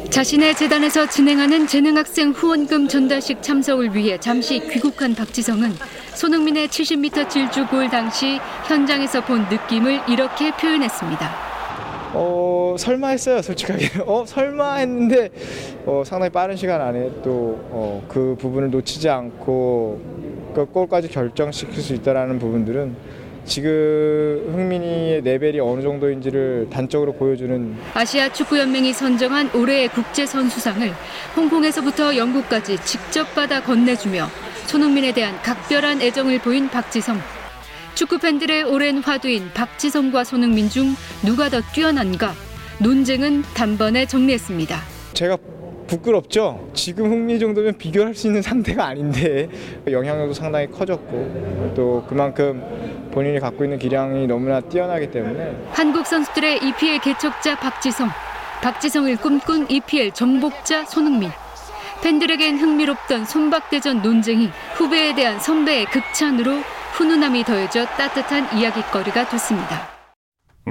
자신의 0.10 0.56
재단에서 0.56 1.08
진행하는 1.08 1.68
재능학생 1.68 2.32
후원금 2.32 2.88
전달식 2.88 3.42
참석을 3.42 3.96
위해 3.96 4.18
잠시 4.20 4.60
귀국한 4.60 5.14
박지성은 5.16 5.74
손흥민의 6.16 6.68
70m 6.68 7.30
질주골 7.30 7.90
당시 7.90 8.40
현장에서 8.68 9.24
본 9.24 9.48
느낌을 9.50 10.02
이렇게 10.10 10.52
표현했습니다. 10.52 11.50
어 12.14 12.76
설마 12.78 13.10
했어요 13.10 13.40
솔직하게 13.42 14.02
어 14.08 14.26
설마 14.26 14.78
했는데 14.78 15.30
어, 15.86 16.02
상당히 16.04 16.32
빠른 16.32 16.56
시간 16.56 16.82
안에 16.82 17.22
또 17.24 17.60
그 18.10 18.36
부분을 18.40 18.72
놓치지 18.72 19.08
않고 19.10 20.02
그 20.54 20.66
골까지 20.66 21.08
결정시킬 21.10 21.82
수 21.82 21.94
있다라는 21.94 22.40
부분들은 22.40 22.96
지금 23.50 24.46
흥민이의 24.54 25.22
레벨이 25.22 25.60
어느 25.60 25.82
정도인지를 25.82 26.68
단적으로 26.70 27.14
보여주는 27.14 27.76
아시아 27.96 28.32
축구연맹이 28.32 28.94
선정한 28.94 29.50
올해의 29.56 29.90
국제선수상을 29.90 30.94
홍콩에서부터 31.36 32.16
영국까지 32.16 32.78
직접 32.86 33.34
받아 33.34 33.62
건네주며 33.62 34.28
손흥민에 34.68 35.14
대한 35.14 35.36
각별한 35.42 36.02
애정을 36.02 36.40
보인 36.40 36.70
박지성. 36.70 37.20
축구 37.96 38.20
팬들의 38.20 38.64
오랜 38.66 39.00
화두인 39.00 39.50
박지성과 39.54 40.24
손흥민 40.24 40.70
중 40.70 40.96
누가 41.26 41.50
더 41.50 41.60
뛰어난가? 41.74 42.34
논쟁은 42.80 43.42
단번에 43.56 44.06
정리했습니다. 44.06 44.80
제가 45.14 45.38
부끄럽죠. 45.90 46.70
지금 46.74 47.12
흥미 47.12 47.40
정도면 47.40 47.78
비교할 47.78 48.14
수 48.14 48.28
있는 48.28 48.42
상대가 48.42 48.86
아닌데 48.86 49.50
영향력도 49.90 50.34
상당히 50.34 50.68
커졌고 50.68 51.74
또 51.76 52.06
그만큼 52.08 53.10
본인이 53.12 53.40
갖고 53.40 53.64
있는 53.64 53.80
기량이 53.80 54.28
너무나 54.28 54.62
뛰어나기 54.62 55.10
때문에 55.10 55.56
한국 55.72 56.06
선수들의 56.06 56.58
EPL 56.64 57.00
개척자 57.00 57.58
박지성, 57.58 58.10
박지성을 58.62 59.16
꿈꾼 59.18 59.70
EPL 59.70 60.12
정복자 60.12 60.86
손흥민. 60.86 61.32
팬들에겐 62.04 62.58
흥미롭던 62.58 63.26
손박대전 63.26 64.02
논쟁이 64.02 64.50
후배에 64.76 65.16
대한 65.16 65.40
선배의 65.40 65.86
극찬으로 65.88 66.62
훈훈함이 66.94 67.44
더해져 67.44 67.86
따뜻한 67.86 68.58
이야기거리가 68.58 69.28
됐습니다. 69.28 69.99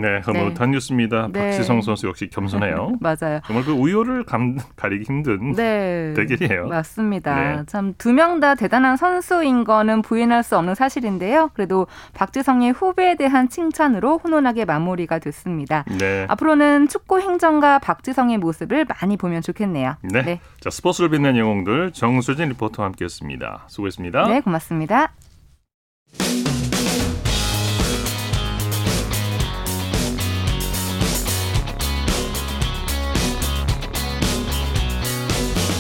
네, 0.01 0.21
흐뭇한 0.25 0.71
뉴스입니다. 0.71 1.29
네. 1.33 1.51
박지성 1.51 1.83
선수 1.83 2.07
역시 2.07 2.29
겸손해요. 2.31 2.93
맞아요. 3.01 3.41
정말 3.47 3.65
그 3.65 3.73
우열을 3.73 4.25
감, 4.25 4.57
가리기 4.77 5.05
힘든 5.05 5.53
네. 5.53 6.15
대결이에요. 6.17 6.69
맞습니다. 6.69 7.35
네. 7.35 7.63
참두 7.67 8.13
명 8.13 8.39
다 8.39 8.55
대단한 8.55 8.97
선수인 8.97 9.65
거는 9.65 10.03
부인할 10.03 10.45
수 10.45 10.57
없는 10.57 10.77
사실인데요. 10.77 11.51
그래도 11.55 11.89
박지성의 12.15 12.73
후배에 12.73 13.17
대한 13.17 13.49
칭찬으로 13.49 14.19
훈훈하게 14.19 14.65
마무리가 14.65 15.19
됐습니다. 15.19 15.85
네. 15.99 16.25
앞으로는 16.29 16.87
축구 16.89 17.21
행정가 17.21 17.81
박지성의 17.81 18.39
모습을 18.39 18.85
많이 18.85 19.17
보면 19.17 19.43
좋겠네요. 19.43 19.97
네. 20.03 20.41
자, 20.61 20.71
스포츠를 20.71 21.11
빛낸 21.11 21.37
영웅들 21.37 21.93
정수진 21.93 22.51
리포터와 22.51 22.87
함께했습니다. 22.89 23.65
수고했습니다. 23.67 24.29
네, 24.29 24.41
고맙습니다. 24.41 25.13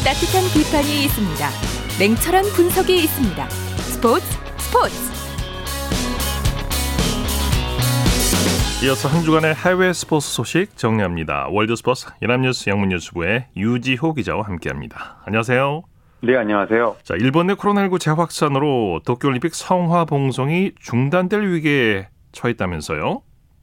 따뜻한 0.08 0.40
비판이 0.56 1.04
있습니다. 1.04 1.44
냉철한 2.00 2.44
분석이 2.56 2.94
있습니다. 2.96 3.44
스포츠 3.50 4.24
스포츠. 4.56 4.96
이어서 8.86 9.06
한 9.10 9.20
주간의 9.22 9.54
해외 9.54 9.92
스포츠 9.92 10.26
소식 10.28 10.78
정리합니다. 10.78 11.48
월드 11.50 11.76
스포츠 11.76 12.06
연합뉴스 12.22 12.70
영문뉴스부의 12.70 13.48
유지호 13.54 14.14
기자와 14.14 14.44
함께합니다. 14.44 15.18
안녕하세요. 15.26 15.82
네, 16.22 16.36
안녕하세요. 16.38 16.96
자, 17.02 17.14
일본 17.20 17.48
내 17.48 17.52
코로나19 17.52 18.00
재확산으로 18.00 19.00
도쿄올림픽 19.04 19.54
성화 19.54 20.06
봉송이 20.06 20.72
중단될 20.80 21.42
위기에 21.52 22.08
처했다면서요? 22.32 23.20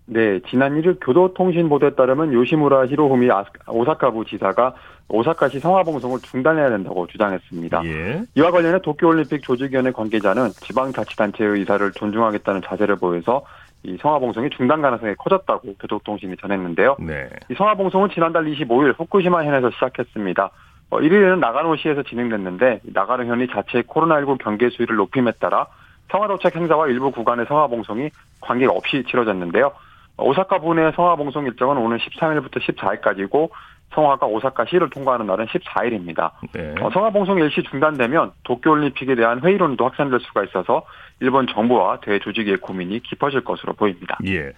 네, 0.08 0.40
지난 0.52 0.80
1일 0.80 1.00
교도통신 1.04 1.70
보도에 1.70 1.96
따르면 1.96 2.32
요시무라 2.34 2.86
히로후미 2.86 3.32
아- 3.32 3.46
오사카부 3.68 4.26
지사가 4.26 4.76
오사카시 5.08 5.60
성화봉송을 5.60 6.20
중단해야 6.22 6.70
된다고 6.70 7.06
주장했습니다. 7.08 7.86
예. 7.86 8.24
이와 8.36 8.52
관련해 8.52 8.80
도쿄올림픽 8.82 9.44
조직위원회 9.44 9.92
관계자는 9.92 10.50
지방자치단체의 10.50 11.52
의사를 11.52 11.92
존중하겠다는 11.92 12.62
자세를 12.66 12.96
보여서 12.96 13.44
이 13.84 13.98
성화봉송이 14.02 14.50
중단 14.52 14.82
가능성이 14.82 15.14
커졌다고 15.16 15.76
교도통신이 15.80 16.38
전했는데요. 16.38 16.98
네. 17.00 17.30
이 17.50 17.54
성화봉송은 17.56 18.10
지난달 18.10 18.46
25일 18.46 19.00
후쿠시마 19.00 19.44
현에서 19.44 19.70
시작했습니다. 19.72 20.50
어, 20.90 20.98
1일에는 20.98 21.40
나가노시에서 21.40 22.04
진행됐는데 22.04 22.82
나가노 22.84 23.26
현이 23.26 23.48
자체 23.48 23.82
코로나19 23.82 24.40
경계 24.40 24.70
수위를 24.70 24.96
높임에 24.96 25.32
따라 25.40 25.68
성화 26.12 26.28
도착 26.28 26.56
행사와 26.56 26.88
일부 26.88 27.12
구간의 27.12 27.46
성화 27.48 27.68
봉송이 27.68 28.10
관계 28.42 28.66
없이 28.66 29.04
치러졌는데요. 29.08 29.72
어, 30.18 30.26
오사카 30.26 30.60
부내 30.60 30.92
성화 30.92 31.16
봉송 31.16 31.46
일정은 31.46 31.78
오는 31.78 31.98
13일부터 31.98 32.60
14일까지고 32.62 33.50
성화가 33.94 34.26
오사카 34.26 34.66
시를 34.66 34.90
통과하는 34.90 35.26
날은 35.28 35.46
14일입니다. 35.46 36.32
네. 36.52 36.76
어, 36.82 36.90
성화봉송 36.92 37.40
일시 37.40 37.64
중단되면 37.64 38.32
도쿄올림픽에 38.44 39.16
대한 39.16 39.42
회의론도 39.42 39.86
확산될 39.86 40.20
수가 40.20 40.44
있어서 40.46 40.84
일본 41.22 41.48
정부와 41.48 42.02
대조직의 42.02 42.58
고민이 42.58 43.02
깊어질 43.04 43.44
것으로 43.44 43.74
보입니다. 43.74 44.18
예. 44.26 44.52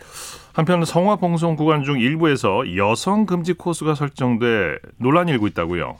한편 0.55 0.83
성화 0.83 1.17
봉송 1.17 1.55
구간 1.55 1.83
중 1.83 1.99
일부에서 1.99 2.75
여성 2.75 3.25
금지 3.25 3.53
코스가 3.53 3.93
설정돼 3.93 4.79
논란이 4.99 5.31
일고 5.31 5.47
있다고요. 5.47 5.97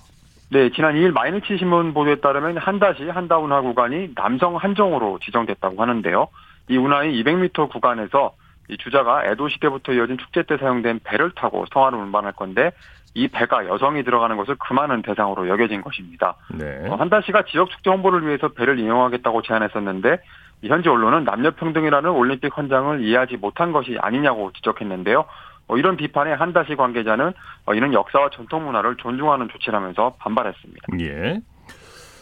네, 0.50 0.72
지난 0.72 0.96
2일 0.96 1.12
마이너치 1.12 1.58
신문 1.58 1.94
보도에 1.94 2.22
따르면 2.22 2.58
한다시 2.58 3.04
한다운하 3.04 3.62
구간이 3.62 4.16
남성 4.16 4.56
한정으로 4.56 5.20
지정됐다고 5.22 5.82
하는데요. 5.82 6.30
이 6.70 6.78
운하의 6.78 7.22
200m 7.22 7.70
구간에서 7.70 8.34
이 8.70 8.78
주자가 8.78 9.26
에도 9.26 9.48
시대부터 9.48 9.94
이어진 9.94 10.18
축제 10.18 10.44
때 10.44 10.58
사용된 10.58 11.02
배를 11.04 11.32
타고 11.36 11.66
성화를 11.74 12.00
운반할 12.00 12.34
건데 12.34 12.72
이 13.18 13.28
배가 13.30 13.66
여성이 13.66 14.04
들어가는 14.04 14.38
것을 14.38 14.56
금하는 14.60 15.02
대상으로 15.02 15.50
여겨진 15.50 15.82
것입니다. 15.82 16.36
네. 16.54 16.88
어, 16.88 16.96
한다시가 16.98 17.46
지역 17.46 17.72
축제 17.72 17.90
홍보를 17.90 18.28
위해서 18.28 18.50
배를 18.50 18.78
이용하겠다고 18.78 19.42
제안했었는데 19.42 20.20
이 20.62 20.68
현지 20.70 20.88
언론은 20.88 21.24
남녀 21.24 21.50
평등이라는 21.50 22.12
올림픽 22.12 22.56
헌장을 22.56 23.02
이해하지 23.02 23.38
못한 23.38 23.72
것이 23.72 23.98
아니냐고 24.00 24.52
지적했는데요. 24.54 25.26
어, 25.68 25.78
이런 25.78 25.98
비판에 25.98 26.32
한다시 26.34 26.76
관계자는 26.76 27.34
어, 27.66 27.74
이는 27.74 27.92
역사와 27.92 28.30
전통 28.30 28.66
문화를 28.66 28.98
존중하는 28.98 29.50
조치라면서 29.50 30.14
반발했습니다. 30.20 30.82
예. 31.00 31.42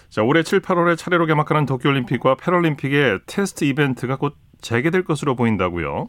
자, 0.08 0.24
올해 0.24 0.44
7, 0.44 0.62
8월에 0.62 0.98
차례로 0.98 1.26
개막하는 1.26 1.66
도쿄올림픽과 1.66 2.36
패럴림픽의 2.36 3.20
테스트 3.28 3.66
이벤트가 3.66 4.16
곧 4.16 4.36
재개될 4.62 5.04
것으로 5.04 5.36
보인다고요. 5.36 6.08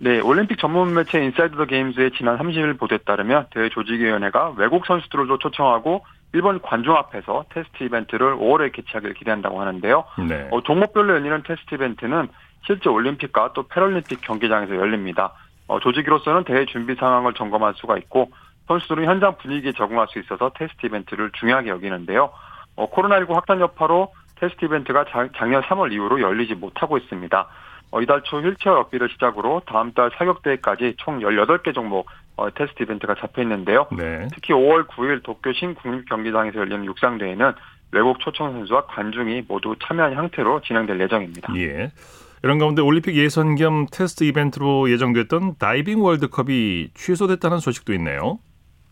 네, 0.00 0.20
올림픽 0.20 0.58
전문 0.58 0.94
매체 0.94 1.22
인사이드 1.22 1.56
더 1.56 1.64
게임즈의 1.64 2.12
지난 2.12 2.38
30일 2.38 2.78
보도에 2.78 2.98
따르면 2.98 3.46
대회 3.50 3.68
조직위원회가 3.68 4.54
외국 4.56 4.86
선수들도 4.86 5.38
초청하고 5.38 6.04
일본 6.34 6.60
관중 6.60 6.94
앞에서 6.94 7.46
테스트 7.52 7.82
이벤트를 7.82 8.36
5월에 8.36 8.72
개최하기를 8.72 9.14
기대한다고 9.14 9.60
하는데요. 9.60 10.04
네. 10.28 10.48
어, 10.52 10.60
종목별로 10.62 11.14
열리는 11.14 11.42
테스트 11.44 11.74
이벤트는 11.74 12.28
실제 12.66 12.88
올림픽과 12.88 13.54
또 13.54 13.66
패럴림픽 13.66 14.20
경기장에서 14.20 14.76
열립니다. 14.76 15.32
어, 15.66 15.80
조직위로서는 15.80 16.44
대회 16.44 16.64
준비 16.66 16.94
상황을 16.94 17.34
점검할 17.34 17.74
수가 17.76 17.96
있고 17.98 18.30
선수들은 18.68 19.04
현장 19.04 19.36
분위기에 19.38 19.72
적응할 19.72 20.06
수 20.10 20.18
있어서 20.20 20.52
테스트 20.54 20.86
이벤트를 20.86 21.30
중요하게 21.32 21.70
여기는데요. 21.70 22.30
어, 22.76 22.90
코로나19 22.90 23.32
확산 23.32 23.58
여파로 23.60 24.12
테스트 24.36 24.64
이벤트가 24.66 25.04
자- 25.06 25.28
작년 25.36 25.62
3월 25.62 25.92
이후로 25.92 26.20
열리지 26.20 26.54
못하고 26.54 26.98
있습니다. 26.98 27.46
어, 27.90 28.02
이달 28.02 28.22
초 28.22 28.40
휠체어 28.40 28.74
럭비를 28.74 29.08
시작으로 29.10 29.62
다음 29.66 29.92
달 29.92 30.10
사격대회까지 30.16 30.94
총 30.98 31.20
18개 31.20 31.74
종목 31.74 32.08
어, 32.36 32.50
테스트 32.54 32.82
이벤트가 32.82 33.14
잡혀 33.14 33.42
있는데요. 33.42 33.86
네. 33.96 34.28
특히 34.32 34.54
5월 34.54 34.86
9일 34.86 35.22
도쿄 35.22 35.52
신국립경기장에서 35.52 36.58
열리는 36.58 36.84
육상대회는 36.84 37.52
외국 37.92 38.20
초청 38.20 38.52
선수와 38.52 38.86
관중이 38.86 39.44
모두 39.48 39.74
참여한 39.82 40.14
형태로 40.14 40.60
진행될 40.60 41.00
예정입니다. 41.00 41.54
예. 41.56 41.90
이런 42.44 42.58
가운데 42.58 42.82
올림픽 42.82 43.16
예선 43.16 43.56
겸 43.56 43.86
테스트 43.90 44.24
이벤트로 44.24 44.90
예정됐던 44.90 45.56
다이빙 45.58 46.02
월드컵이 46.02 46.90
취소됐다는 46.94 47.58
소식도 47.58 47.92
있네요. 47.94 48.38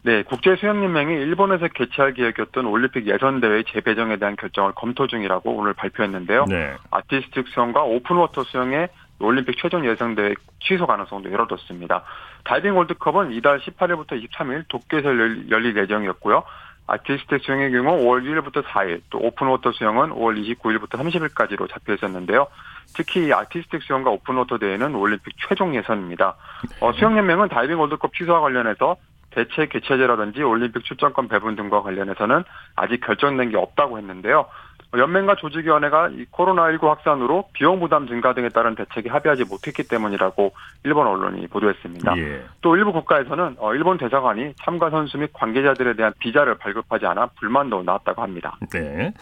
네, 0.06 0.22
국제수영연맹이 0.22 1.14
일본에서 1.14 1.66
개최할 1.66 2.14
계획이었던 2.14 2.64
올림픽 2.66 3.08
예선대회 3.08 3.64
재배정에 3.72 4.18
대한 4.18 4.36
결정을 4.36 4.70
검토 4.76 5.08
중이라고 5.08 5.50
오늘 5.50 5.74
발표했는데요. 5.74 6.44
네. 6.48 6.74
아티스틱 6.92 7.48
수영과 7.48 7.82
오픈워터 7.82 8.44
수영의 8.44 8.88
올림픽 9.18 9.56
최종 9.60 9.84
예선대회 9.84 10.34
취소 10.60 10.86
가능성도 10.86 11.32
열어뒀습니다. 11.32 12.04
다이빙 12.44 12.76
월드컵은 12.76 13.32
이달 13.32 13.58
18일부터 13.58 14.12
23일 14.12 14.68
도쿄에서 14.68 15.08
열- 15.08 15.50
열릴 15.50 15.76
예정이었고요. 15.76 16.44
아티스틱 16.86 17.42
수영의 17.42 17.72
경우 17.72 17.98
5월 18.04 18.22
1일부터 18.22 18.62
4일, 18.62 19.00
또 19.10 19.18
오픈워터 19.18 19.72
수영은 19.72 20.10
5월 20.10 20.40
29일부터 20.40 20.90
30일까지로 21.00 21.68
잡혀 21.68 21.94
있었는데요. 21.94 22.46
특히 22.94 23.26
이 23.26 23.32
아티스틱 23.32 23.82
수영과 23.82 24.10
오픈워터 24.10 24.58
대회는 24.58 24.94
올림픽 24.94 25.34
최종 25.48 25.74
예선입니다. 25.74 26.36
어, 26.78 26.92
수영연맹은 26.92 27.48
다이빙 27.48 27.80
월드컵 27.80 28.14
취소와 28.14 28.38
관련해서 28.40 28.94
대체 29.36 29.66
개최지라든지 29.66 30.42
올림픽 30.42 30.82
출전권 30.84 31.28
배분 31.28 31.56
등과 31.56 31.82
관련해서는 31.82 32.42
아직 32.74 33.00
결정된 33.04 33.50
게 33.50 33.58
없다고 33.58 33.98
했는데요. 33.98 34.40
어, 34.40 34.98
연맹과 34.98 35.36
조직위원회가 35.36 36.08
이 36.08 36.24
코로나19 36.32 36.84
확산으로 36.84 37.48
비용 37.52 37.78
부담 37.78 38.08
증가 38.08 38.32
등에 38.32 38.48
따른 38.48 38.74
대책에 38.74 39.10
합의하지 39.10 39.44
못했기 39.44 39.88
때문이라고 39.88 40.54
일본 40.84 41.06
언론이 41.06 41.48
보도했습니다. 41.48 42.16
예. 42.16 42.44
또 42.62 42.76
일부 42.76 42.92
국가에서는 42.94 43.56
어, 43.58 43.74
일본 43.74 43.98
대사관이 43.98 44.54
참가 44.64 44.88
선수 44.88 45.18
및 45.18 45.30
관계자들에 45.34 45.96
대한 45.96 46.14
비자를 46.18 46.56
발급하지 46.56 47.04
않아 47.04 47.26
불만도 47.38 47.82
나왔다고 47.82 48.22
합니다. 48.22 48.56
네. 48.72 49.12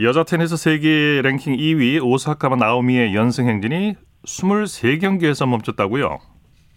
여자 0.00 0.22
테니스 0.22 0.56
세계 0.58 1.22
랭킹 1.22 1.56
2위 1.56 2.04
오사카 2.04 2.48
나오미의 2.48 3.14
연승 3.14 3.48
행진이 3.48 3.94
23경기에서 4.26 5.48
멈췄다고요? 5.48 6.18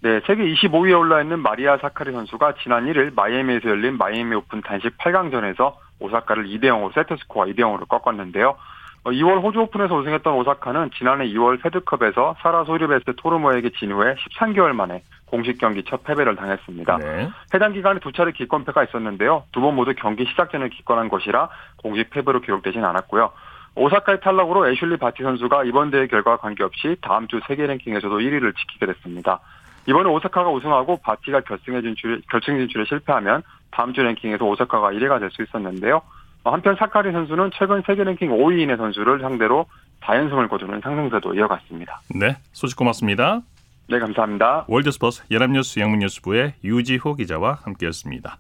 네, 0.03 0.19
세계 0.27 0.43
25위에 0.43 0.99
올라 0.99 1.21
있는 1.21 1.39
마리아 1.39 1.77
사카리 1.77 2.11
선수가 2.11 2.55
지난 2.61 2.87
1일 2.87 3.15
마이애미에서 3.15 3.69
열린 3.69 3.97
마이애미 3.97 4.35
오픈 4.35 4.61
단식 4.61 4.97
8강전에서 4.97 5.75
오사카를 6.01 6.45
2대 6.47 6.65
0으로 6.65 6.93
세트 6.93 7.15
스코어 7.21 7.45
2대 7.45 7.59
0으로 7.59 7.87
꺾었는데요. 7.87 8.57
어, 9.05 9.11
2월 9.11 9.41
호주 9.41 9.61
오픈에서 9.61 9.95
우승했던 9.95 10.33
오사카는 10.33 10.91
지난해 10.97 11.25
2월 11.27 11.61
페드컵에서 11.63 12.35
사라 12.41 12.65
소리베스 12.65 13.15
토르모에게 13.15 13.69
진 13.79 13.93
후에 13.93 14.15
13개월 14.15 14.73
만에 14.73 15.03
공식 15.27 15.57
경기 15.57 15.85
첫 15.85 16.03
패배를 16.03 16.35
당했습니다. 16.35 16.97
네. 16.97 17.29
해당 17.53 17.71
기간에 17.71 18.01
두 18.01 18.11
차례 18.11 18.33
기권패가 18.33 18.83
있었는데요. 18.83 19.43
두 19.53 19.61
번 19.61 19.75
모두 19.75 19.93
경기 19.95 20.25
시작 20.25 20.51
전에 20.51 20.67
기권한 20.67 21.07
것이라 21.07 21.47
공식 21.77 22.09
패배로 22.09 22.41
기록되진 22.41 22.83
않았고요. 22.83 23.31
오사카의 23.75 24.19
탈락으로 24.19 24.67
애슐리 24.69 24.97
바티 24.97 25.23
선수가 25.23 25.63
이번 25.63 25.91
대회 25.91 26.07
결과와 26.07 26.37
관계없이 26.37 26.97
다음 27.01 27.27
주 27.27 27.39
세계 27.47 27.65
랭킹에서도 27.65 28.19
1위를 28.19 28.53
지키게 28.55 28.85
됐습니다. 28.85 29.39
이번에 29.87 30.09
오사카가 30.09 30.49
우승하고 30.49 30.97
바티가 30.97 31.41
결승에 31.41 31.81
진출, 31.81 32.21
결승 32.29 32.57
진출에 32.57 32.85
실패하면 32.85 33.43
다음 33.71 33.93
주 33.93 34.01
랭킹에서 34.01 34.45
오사카가 34.45 34.91
1위가 34.91 35.19
될 35.19 35.29
수 35.31 35.43
있었는데요. 35.43 36.01
어, 36.43 36.51
한편 36.51 36.75
사카리 36.75 37.11
선수는 37.11 37.51
최근 37.57 37.81
세계 37.85 38.03
랭킹 38.03 38.29
5위인의 38.29 38.77
선수를 38.77 39.19
상대로 39.21 39.65
다연승을 40.01 40.47
거두는 40.49 40.81
상승세도 40.81 41.35
이어갔습니다. 41.35 42.01
네. 42.15 42.35
소식 42.51 42.77
고맙습니다. 42.77 43.41
네, 43.89 43.99
감사합니다. 43.99 44.65
월드스포츠 44.67 45.23
연합뉴스 45.31 45.79
영문뉴스부의 45.79 46.53
유지호 46.63 47.15
기자와 47.15 47.59
함께했습니다. 47.63 48.37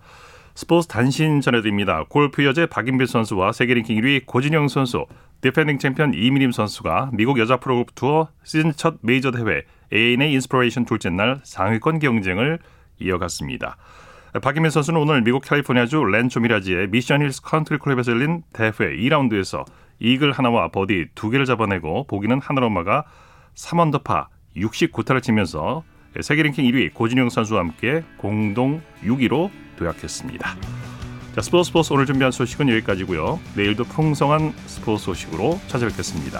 스포츠 0.55 0.87
단신 0.87 1.41
전해드립니다. 1.41 2.03
골프 2.09 2.45
여제 2.45 2.65
박인빈 2.67 3.07
선수와 3.07 3.53
세계 3.53 3.73
랭킹 3.73 3.99
1위 3.99 4.25
고진영 4.25 4.67
선수, 4.67 5.05
디펜딩 5.41 5.79
챔피언 5.79 6.13
이미림 6.13 6.51
선수가 6.51 7.09
미국 7.13 7.39
여자 7.39 7.57
프로골프 7.57 7.93
투어 7.93 8.27
시즌 8.43 8.71
첫 8.73 8.95
메이저 9.01 9.31
대회 9.31 9.63
ANA 9.93 10.33
인스피레이션 10.33 10.85
둘째 10.85 11.09
날 11.09 11.39
상위권 11.43 11.99
경쟁을 11.99 12.59
이어갔습니다. 12.99 13.77
박인빈 14.41 14.71
선수는 14.71 14.99
오늘 14.99 15.21
미국 15.21 15.43
캘리포니아주 15.43 16.03
랜초 16.03 16.39
미라지의 16.39 16.87
미션 16.87 17.21
힐스 17.21 17.41
컨트리 17.43 17.77
클럽에서 17.77 18.11
열린 18.11 18.41
대회 18.51 18.71
2라운드에서 18.71 19.63
이글 19.99 20.31
하나와 20.31 20.69
버디 20.69 21.09
두 21.13 21.29
개를 21.29 21.45
잡아내고 21.45 22.07
보기는 22.07 22.39
막아 22.71 23.03
3언더파 23.55 24.27
69타를 24.57 25.21
치면서 25.21 25.83
세계 26.21 26.43
랭킹 26.43 26.65
1위 26.65 26.93
고진영 26.93 27.29
선수와 27.29 27.59
함께 27.59 28.03
공동 28.17 28.81
6위로 29.03 29.51
도약했습니다. 29.77 30.55
자, 31.35 31.41
스포츠 31.41 31.67
스포츠 31.67 31.93
오늘 31.93 32.05
준비한 32.05 32.31
소식은 32.31 32.69
여기까지고요. 32.69 33.39
내일도 33.55 33.83
풍성한 33.83 34.53
스포츠 34.67 35.05
소식으로 35.05 35.59
찾아뵙겠습니다. 35.67 36.39